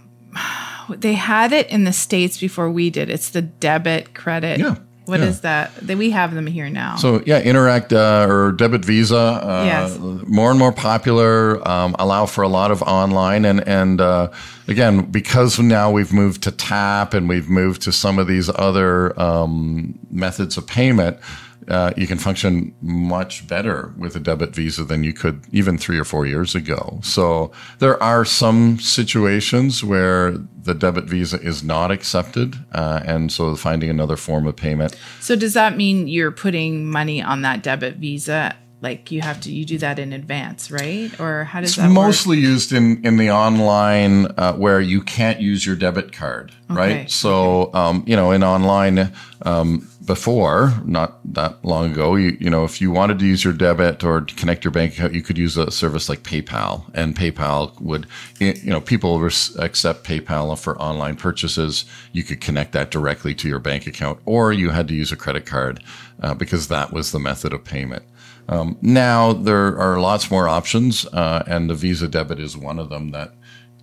they 0.89 1.13
had 1.13 1.51
it 1.51 1.69
in 1.69 1.83
the 1.83 1.93
States 1.93 2.39
before 2.39 2.71
we 2.71 2.89
did. 2.89 3.09
It's 3.09 3.29
the 3.29 3.41
debit 3.41 4.13
credit. 4.13 4.59
Yeah. 4.59 4.75
What 5.05 5.19
yeah. 5.19 5.25
is 5.25 5.41
that? 5.41 5.75
That 5.87 5.97
we 5.97 6.11
have 6.11 6.33
them 6.33 6.47
here 6.47 6.69
now. 6.69 6.95
So 6.95 7.21
yeah, 7.25 7.41
Interac 7.41 7.91
uh, 7.91 8.31
or 8.31 8.53
debit 8.53 8.85
Visa, 8.85 9.17
uh, 9.17 9.63
Yes. 9.65 9.97
more 9.99 10.49
and 10.49 10.57
more 10.59 10.71
popular. 10.71 11.65
Um, 11.67 11.95
allow 11.99 12.25
for 12.25 12.41
a 12.41 12.47
lot 12.47 12.71
of 12.71 12.81
online 12.81 13.43
and 13.43 13.67
and 13.67 13.99
uh, 13.99 14.29
again 14.67 15.01
because 15.11 15.59
now 15.59 15.91
we've 15.91 16.13
moved 16.13 16.43
to 16.43 16.51
tap 16.51 17.13
and 17.13 17.27
we've 17.27 17.49
moved 17.49 17.81
to 17.83 17.91
some 17.91 18.17
of 18.17 18.27
these 18.27 18.49
other 18.55 19.19
um, 19.19 19.99
methods 20.09 20.57
of 20.57 20.67
payment. 20.67 21.17
Uh, 21.67 21.91
you 21.95 22.07
can 22.07 22.17
function 22.17 22.73
much 22.81 23.47
better 23.47 23.93
with 23.97 24.15
a 24.15 24.19
debit 24.19 24.55
visa 24.55 24.83
than 24.83 25.03
you 25.03 25.13
could 25.13 25.41
even 25.51 25.77
three 25.77 25.97
or 25.99 26.03
four 26.05 26.25
years 26.25 26.55
ago. 26.55 26.99
So 27.03 27.51
there 27.79 28.01
are 28.01 28.25
some 28.25 28.79
situations 28.79 29.83
where 29.83 30.31
the 30.31 30.73
debit 30.73 31.05
visa 31.05 31.39
is 31.41 31.63
not 31.63 31.91
accepted, 31.91 32.55
uh, 32.73 33.01
and 33.05 33.31
so 33.31 33.55
finding 33.55 33.89
another 33.89 34.15
form 34.15 34.47
of 34.47 34.55
payment 34.55 34.95
So 35.19 35.35
does 35.35 35.53
that 35.53 35.75
mean 35.77 36.07
you're 36.07 36.31
putting 36.31 36.85
money 36.85 37.21
on 37.21 37.41
that 37.41 37.63
debit 37.63 37.95
visa? 37.97 38.55
Like 38.81 39.11
you 39.11 39.21
have 39.21 39.39
to, 39.41 39.49
you 39.51 39.63
do 39.63 39.77
that 39.77 39.97
in 39.97 40.11
advance, 40.11 40.69
right? 40.69 41.09
Or 41.17 41.45
how 41.45 41.61
does 41.61 41.69
It's 41.69 41.77
that 41.77 41.87
work? 41.87 41.93
mostly 41.93 42.37
used 42.39 42.73
in 42.73 43.05
in 43.05 43.15
the 43.15 43.31
online 43.31 44.25
uh, 44.37 44.53
where 44.55 44.81
you 44.81 45.01
can't 45.01 45.39
use 45.39 45.65
your 45.65 45.77
debit 45.77 46.11
card, 46.11 46.51
Okay, 46.69 46.75
right? 46.79 47.09
So, 47.09 47.73
um, 47.73 48.03
you 48.05 48.17
know, 48.17 48.31
in 48.31 48.43
online 48.43 49.13
um, 49.43 49.87
before, 50.05 50.73
not 50.85 51.19
that 51.33 51.63
long 51.63 51.91
ago, 51.91 52.15
you 52.15 52.35
you 52.39 52.49
know, 52.49 52.63
if 52.63 52.81
you 52.81 52.91
wanted 52.91 53.19
to 53.19 53.25
use 53.25 53.43
your 53.43 53.53
debit 53.53 54.03
or 54.03 54.21
connect 54.21 54.63
your 54.63 54.71
bank 54.71 54.93
account, 54.93 55.13
you 55.13 55.21
could 55.21 55.37
use 55.37 55.55
a 55.55 55.71
service 55.71 56.09
like 56.09 56.23
PayPal, 56.23 56.83
and 56.93 57.15
PayPal 57.15 57.79
would, 57.79 58.07
you 58.39 58.53
know, 58.65 58.81
people 58.81 59.23
accept 59.25 60.03
PayPal 60.03 60.57
for 60.59 60.79
online 60.81 61.15
purchases. 61.15 61.85
You 62.11 62.23
could 62.23 62.41
connect 62.41 62.73
that 62.73 62.91
directly 62.91 63.33
to 63.35 63.47
your 63.47 63.59
bank 63.59 63.87
account, 63.87 64.19
or 64.25 64.51
you 64.51 64.71
had 64.71 64.87
to 64.89 64.93
use 64.93 65.11
a 65.11 65.17
credit 65.17 65.45
card 65.45 65.83
uh, 66.21 66.33
because 66.33 66.67
that 66.67 66.91
was 66.91 67.11
the 67.11 67.19
method 67.19 67.53
of 67.53 67.63
payment. 67.63 68.03
Um, 68.49 68.77
now 68.81 69.31
there 69.31 69.77
are 69.77 69.99
lots 69.99 70.29
more 70.29 70.49
options, 70.49 71.05
uh, 71.07 71.43
and 71.47 71.69
the 71.69 71.75
Visa 71.75 72.07
debit 72.07 72.39
is 72.39 72.57
one 72.57 72.79
of 72.79 72.89
them 72.89 73.11
that 73.11 73.35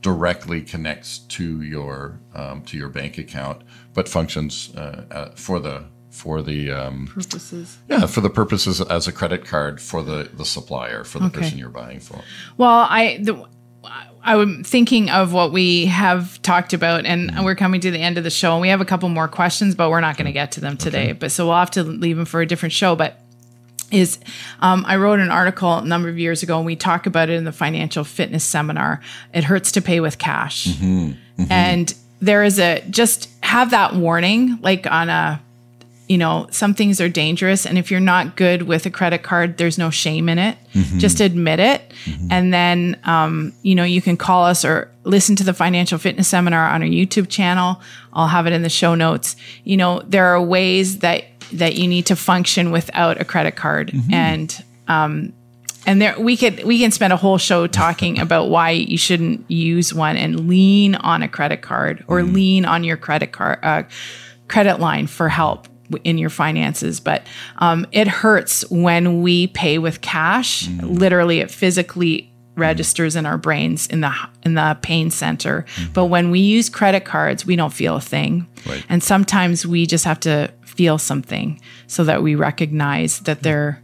directly 0.02 0.62
connects 0.62 1.18
to 1.18 1.62
your 1.62 2.20
um, 2.34 2.62
to 2.62 2.76
your 2.76 2.88
bank 2.88 3.16
account, 3.16 3.62
but 3.94 4.08
functions 4.08 4.74
uh, 4.76 5.04
uh, 5.10 5.30
for 5.34 5.58
the 5.58 5.84
for 6.10 6.42
the 6.42 6.70
um, 6.70 7.06
purposes? 7.06 7.78
yeah 7.88 8.06
for 8.06 8.20
the 8.20 8.30
purposes 8.30 8.80
as 8.80 9.06
a 9.08 9.12
credit 9.12 9.44
card 9.44 9.80
for 9.80 10.02
the 10.02 10.28
the 10.34 10.44
supplier 10.44 11.04
for 11.04 11.18
the 11.20 11.26
Okay. 11.26 11.40
person 11.40 11.58
you're 11.58 11.68
buying 11.68 12.00
for. 12.00 12.20
Well, 12.56 12.86
I 12.90 13.18
the, 13.22 13.46
I'm 14.22 14.62
thinking 14.64 15.08
of 15.08 15.32
what 15.32 15.50
we 15.52 15.86
have 15.86 16.42
talked 16.42 16.72
about, 16.74 17.06
and 17.06 17.30
Mm-hmm. 17.30 17.44
we're 17.44 17.54
coming 17.54 17.80
to 17.80 17.90
the 17.90 17.98
end 18.00 18.18
of 18.18 18.24
the 18.24 18.30
show, 18.30 18.52
and 18.52 18.60
we 18.60 18.68
have 18.68 18.80
a 18.82 18.84
couple 18.84 19.08
more 19.08 19.28
questions, 19.28 19.74
but 19.74 19.88
we're 19.88 20.00
not 20.02 20.16
going 20.18 20.26
to 20.26 20.32
get 20.32 20.52
to 20.52 20.60
them 20.60 20.76
today. 20.76 21.12
But 21.12 21.32
so 21.32 21.46
we'll 21.46 21.56
have 21.56 21.70
to 21.72 21.82
leave 21.84 22.16
them 22.16 22.26
for 22.26 22.40
a 22.42 22.46
different 22.46 22.72
show. 22.74 22.94
But 22.96 23.18
is 23.90 24.18
um, 24.60 24.84
I 24.86 24.96
wrote 24.96 25.18
an 25.20 25.30
article 25.30 25.78
a 25.78 25.84
number 25.84 26.08
of 26.10 26.18
years 26.18 26.42
ago, 26.42 26.58
and 26.58 26.66
we 26.66 26.76
talk 26.76 27.06
about 27.06 27.30
it 27.30 27.34
in 27.34 27.44
the 27.44 27.52
financial 27.52 28.04
fitness 28.04 28.44
seminar. 28.44 29.00
It 29.32 29.44
hurts 29.44 29.72
to 29.72 29.80
pay 29.82 30.00
with 30.00 30.18
cash, 30.18 30.66
Mm-hmm. 30.66 31.44
and 31.50 31.94
there 32.20 32.44
is 32.44 32.58
a 32.58 32.82
just 32.90 33.30
have 33.42 33.70
that 33.70 33.94
warning, 33.94 34.58
like 34.60 34.86
on 34.90 35.08
a 35.08 35.40
you 36.10 36.18
know, 36.18 36.48
some 36.50 36.74
things 36.74 37.00
are 37.00 37.08
dangerous. 37.08 37.64
And 37.64 37.78
if 37.78 37.88
you're 37.88 38.00
not 38.00 38.34
good 38.34 38.62
with 38.62 38.84
a 38.84 38.90
credit 38.90 39.22
card, 39.22 39.58
there's 39.58 39.78
no 39.78 39.90
shame 39.90 40.28
in 40.28 40.40
it. 40.40 40.58
Just 40.98 41.20
admit 41.20 41.60
it. 41.60 41.82
And 42.32 42.52
then, 42.52 42.98
um, 43.04 43.52
you 43.62 43.76
know, 43.76 43.84
you 43.84 44.02
can 44.02 44.16
call 44.16 44.44
us 44.44 44.64
or 44.64 44.90
listen 45.04 45.36
to 45.36 45.44
the 45.44 45.54
financial 45.54 45.98
fitness 45.98 46.26
seminar 46.26 46.66
on 46.66 46.82
our 46.82 46.88
YouTube 46.88 47.28
channel. 47.28 47.80
I'll 48.12 48.26
have 48.26 48.48
it 48.48 48.52
in 48.52 48.62
the 48.62 48.68
show 48.68 48.96
notes. 48.96 49.36
You 49.62 49.76
know, 49.76 50.00
there 50.00 50.26
are 50.26 50.42
ways 50.42 50.98
that, 50.98 51.26
that 51.52 51.76
you 51.76 51.86
need 51.86 52.06
to 52.06 52.16
function 52.16 52.72
without 52.72 53.20
a 53.20 53.24
credit 53.24 53.54
card. 53.54 53.92
And, 54.12 54.64
um, 54.88 55.32
and 55.86 56.02
there 56.02 56.18
we 56.18 56.36
could 56.36 56.64
we 56.64 56.78
can 56.78 56.90
spend 56.90 57.12
a 57.12 57.16
whole 57.16 57.38
show 57.38 57.66
talking 57.66 58.18
about 58.26 58.50
why 58.50 58.70
you 58.70 58.98
shouldn't 58.98 59.48
use 59.48 59.94
one 59.94 60.16
and 60.16 60.48
lean 60.48 60.96
on 60.96 61.22
a 61.22 61.28
credit 61.28 61.62
card 61.62 62.04
or 62.08 62.22
lean 62.22 62.64
on 62.64 62.84
your 62.84 62.98
credit 62.98 63.32
card 63.32 63.60
uh, 63.62 63.84
credit 64.46 64.78
line 64.78 65.06
for 65.06 65.30
help 65.30 65.68
in 66.04 66.18
your 66.18 66.30
finances 66.30 67.00
but 67.00 67.26
um, 67.58 67.86
it 67.92 68.08
hurts 68.08 68.68
when 68.70 69.22
we 69.22 69.46
pay 69.48 69.78
with 69.78 70.00
cash. 70.00 70.68
Mm. 70.68 70.98
Literally 70.98 71.40
it 71.40 71.50
physically 71.50 72.22
mm. 72.22 72.28
registers 72.60 73.16
in 73.16 73.26
our 73.26 73.38
brains 73.38 73.86
in 73.86 74.00
the 74.00 74.14
in 74.42 74.54
the 74.54 74.78
pain 74.82 75.10
center. 75.10 75.64
Mm-hmm. 75.76 75.92
But 75.92 76.06
when 76.06 76.30
we 76.30 76.40
use 76.40 76.68
credit 76.68 77.04
cards 77.04 77.46
we 77.46 77.56
don't 77.56 77.72
feel 77.72 77.96
a 77.96 78.00
thing. 78.00 78.46
Right. 78.66 78.84
and 78.88 79.02
sometimes 79.02 79.66
we 79.66 79.86
just 79.86 80.04
have 80.04 80.20
to 80.20 80.52
feel 80.64 80.98
something 80.98 81.60
so 81.86 82.04
that 82.04 82.22
we 82.22 82.34
recognize 82.34 83.20
that 83.20 83.42
they're 83.42 83.82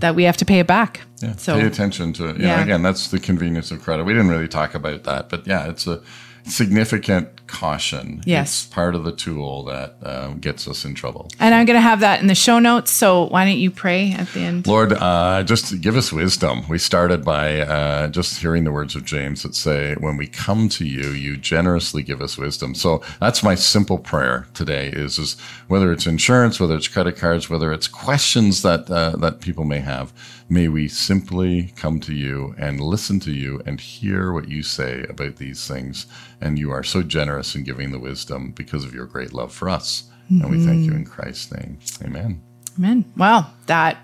that 0.00 0.14
we 0.14 0.24
have 0.24 0.36
to 0.38 0.44
pay 0.44 0.58
it 0.58 0.66
back. 0.66 1.02
Yeah, 1.22 1.36
so 1.36 1.58
pay 1.58 1.66
attention 1.66 2.12
to 2.14 2.26
it. 2.28 2.38
You 2.38 2.46
Yeah. 2.46 2.56
know, 2.56 2.62
again, 2.62 2.82
that's 2.82 3.08
the 3.08 3.20
convenience 3.20 3.70
of 3.70 3.82
credit. 3.82 4.04
We 4.04 4.12
didn't 4.12 4.28
really 4.28 4.48
talk 4.48 4.74
about 4.74 5.04
that, 5.04 5.28
but 5.28 5.46
yeah, 5.46 5.68
it's 5.68 5.86
a 5.86 6.00
significant 6.44 7.43
caution. 7.46 8.22
Yes. 8.24 8.64
it's 8.64 8.74
part 8.74 8.94
of 8.94 9.04
the 9.04 9.12
tool 9.12 9.64
that 9.64 9.96
um, 10.02 10.38
gets 10.38 10.66
us 10.68 10.84
in 10.84 10.94
trouble. 10.94 11.28
and 11.40 11.54
i'm 11.54 11.66
going 11.66 11.76
to 11.76 11.80
have 11.80 12.00
that 12.00 12.20
in 12.20 12.26
the 12.26 12.34
show 12.34 12.58
notes 12.58 12.90
so 12.90 13.24
why 13.28 13.44
don't 13.44 13.58
you 13.58 13.70
pray 13.70 14.12
at 14.12 14.28
the 14.32 14.40
end 14.40 14.66
Lord, 14.66 14.92
uh, 14.92 15.42
just 15.44 15.80
give 15.80 15.96
us 15.96 16.12
wisdom. 16.12 16.66
We 16.68 16.78
started 16.78 17.24
by 17.24 17.60
uh, 17.60 18.08
just 18.08 18.40
hearing 18.40 18.64
the 18.64 18.72
words 18.72 18.94
of 18.96 19.04
James 19.04 19.42
that 19.42 19.54
say, 19.54 19.94
"When 19.94 20.16
we 20.16 20.26
come 20.26 20.68
to 20.70 20.84
you, 20.86 21.10
you 21.10 21.36
generously 21.36 22.02
give 22.02 22.20
us 22.20 22.38
wisdom." 22.38 22.74
So 22.74 23.02
that's 23.20 23.42
my 23.42 23.54
simple 23.54 23.98
prayer 23.98 24.46
today. 24.54 24.88
Is 24.88 25.18
is 25.18 25.36
whether 25.68 25.92
it's 25.92 26.06
insurance, 26.06 26.58
whether 26.60 26.76
it's 26.76 26.88
credit 26.88 27.16
cards, 27.16 27.50
whether 27.50 27.72
it's 27.72 27.88
questions 27.88 28.62
that 28.62 28.90
uh, 28.90 29.16
that 29.16 29.40
people 29.40 29.64
may 29.64 29.80
have, 29.80 30.12
may 30.48 30.68
we 30.68 30.88
simply 30.88 31.72
come 31.76 32.00
to 32.00 32.14
you 32.14 32.54
and 32.58 32.80
listen 32.80 33.20
to 33.20 33.32
you 33.32 33.60
and 33.66 33.80
hear 33.80 34.32
what 34.32 34.48
you 34.48 34.62
say 34.62 35.04
about 35.08 35.36
these 35.36 35.66
things. 35.66 36.06
And 36.40 36.58
you 36.58 36.70
are 36.70 36.82
so 36.82 37.02
generous 37.02 37.33
in 37.54 37.64
giving 37.64 37.90
the 37.90 37.98
wisdom 37.98 38.52
because 38.52 38.84
of 38.84 38.94
your 38.94 39.06
great 39.06 39.32
love 39.32 39.52
for 39.52 39.68
us. 39.68 40.04
And 40.28 40.50
we 40.50 40.64
thank 40.64 40.84
you 40.84 40.92
in 40.92 41.04
Christ's 41.04 41.52
name. 41.52 41.78
Amen. 42.02 42.42
Amen. 42.78 43.04
Well, 43.16 43.52
that 43.66 43.98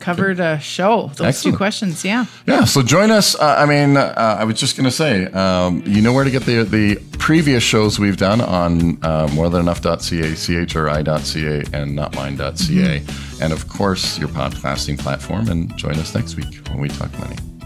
covered 0.00 0.40
a 0.40 0.58
show. 0.58 1.10
Those 1.16 1.42
two 1.42 1.56
questions, 1.56 2.04
yeah. 2.04 2.24
Yeah, 2.46 2.64
so 2.64 2.82
join 2.82 3.10
us. 3.10 3.34
Uh, 3.34 3.56
I 3.58 3.66
mean, 3.66 3.96
uh, 3.96 4.14
I 4.16 4.44
was 4.44 4.58
just 4.58 4.76
going 4.76 4.86
to 4.86 4.90
say, 4.90 5.26
um, 5.26 5.82
you 5.86 6.02
know 6.02 6.12
where 6.12 6.24
to 6.24 6.30
get 6.30 6.44
the 6.44 6.64
the 6.64 6.96
previous 7.18 7.62
shows 7.62 7.98
we've 7.98 8.16
done 8.16 8.40
on 8.40 8.98
uh, 9.02 9.28
morethanenough.ca, 9.28 10.32
chri.ca, 10.32 11.78
and 11.78 11.94
notmine.ca. 11.94 13.02
And 13.42 13.52
of 13.52 13.68
course, 13.68 14.18
your 14.18 14.28
podcasting 14.30 14.98
platform. 14.98 15.48
And 15.48 15.76
join 15.76 15.94
us 15.94 16.14
next 16.14 16.36
week 16.36 16.66
when 16.68 16.80
we 16.80 16.88
talk 16.88 17.16
money. 17.18 17.36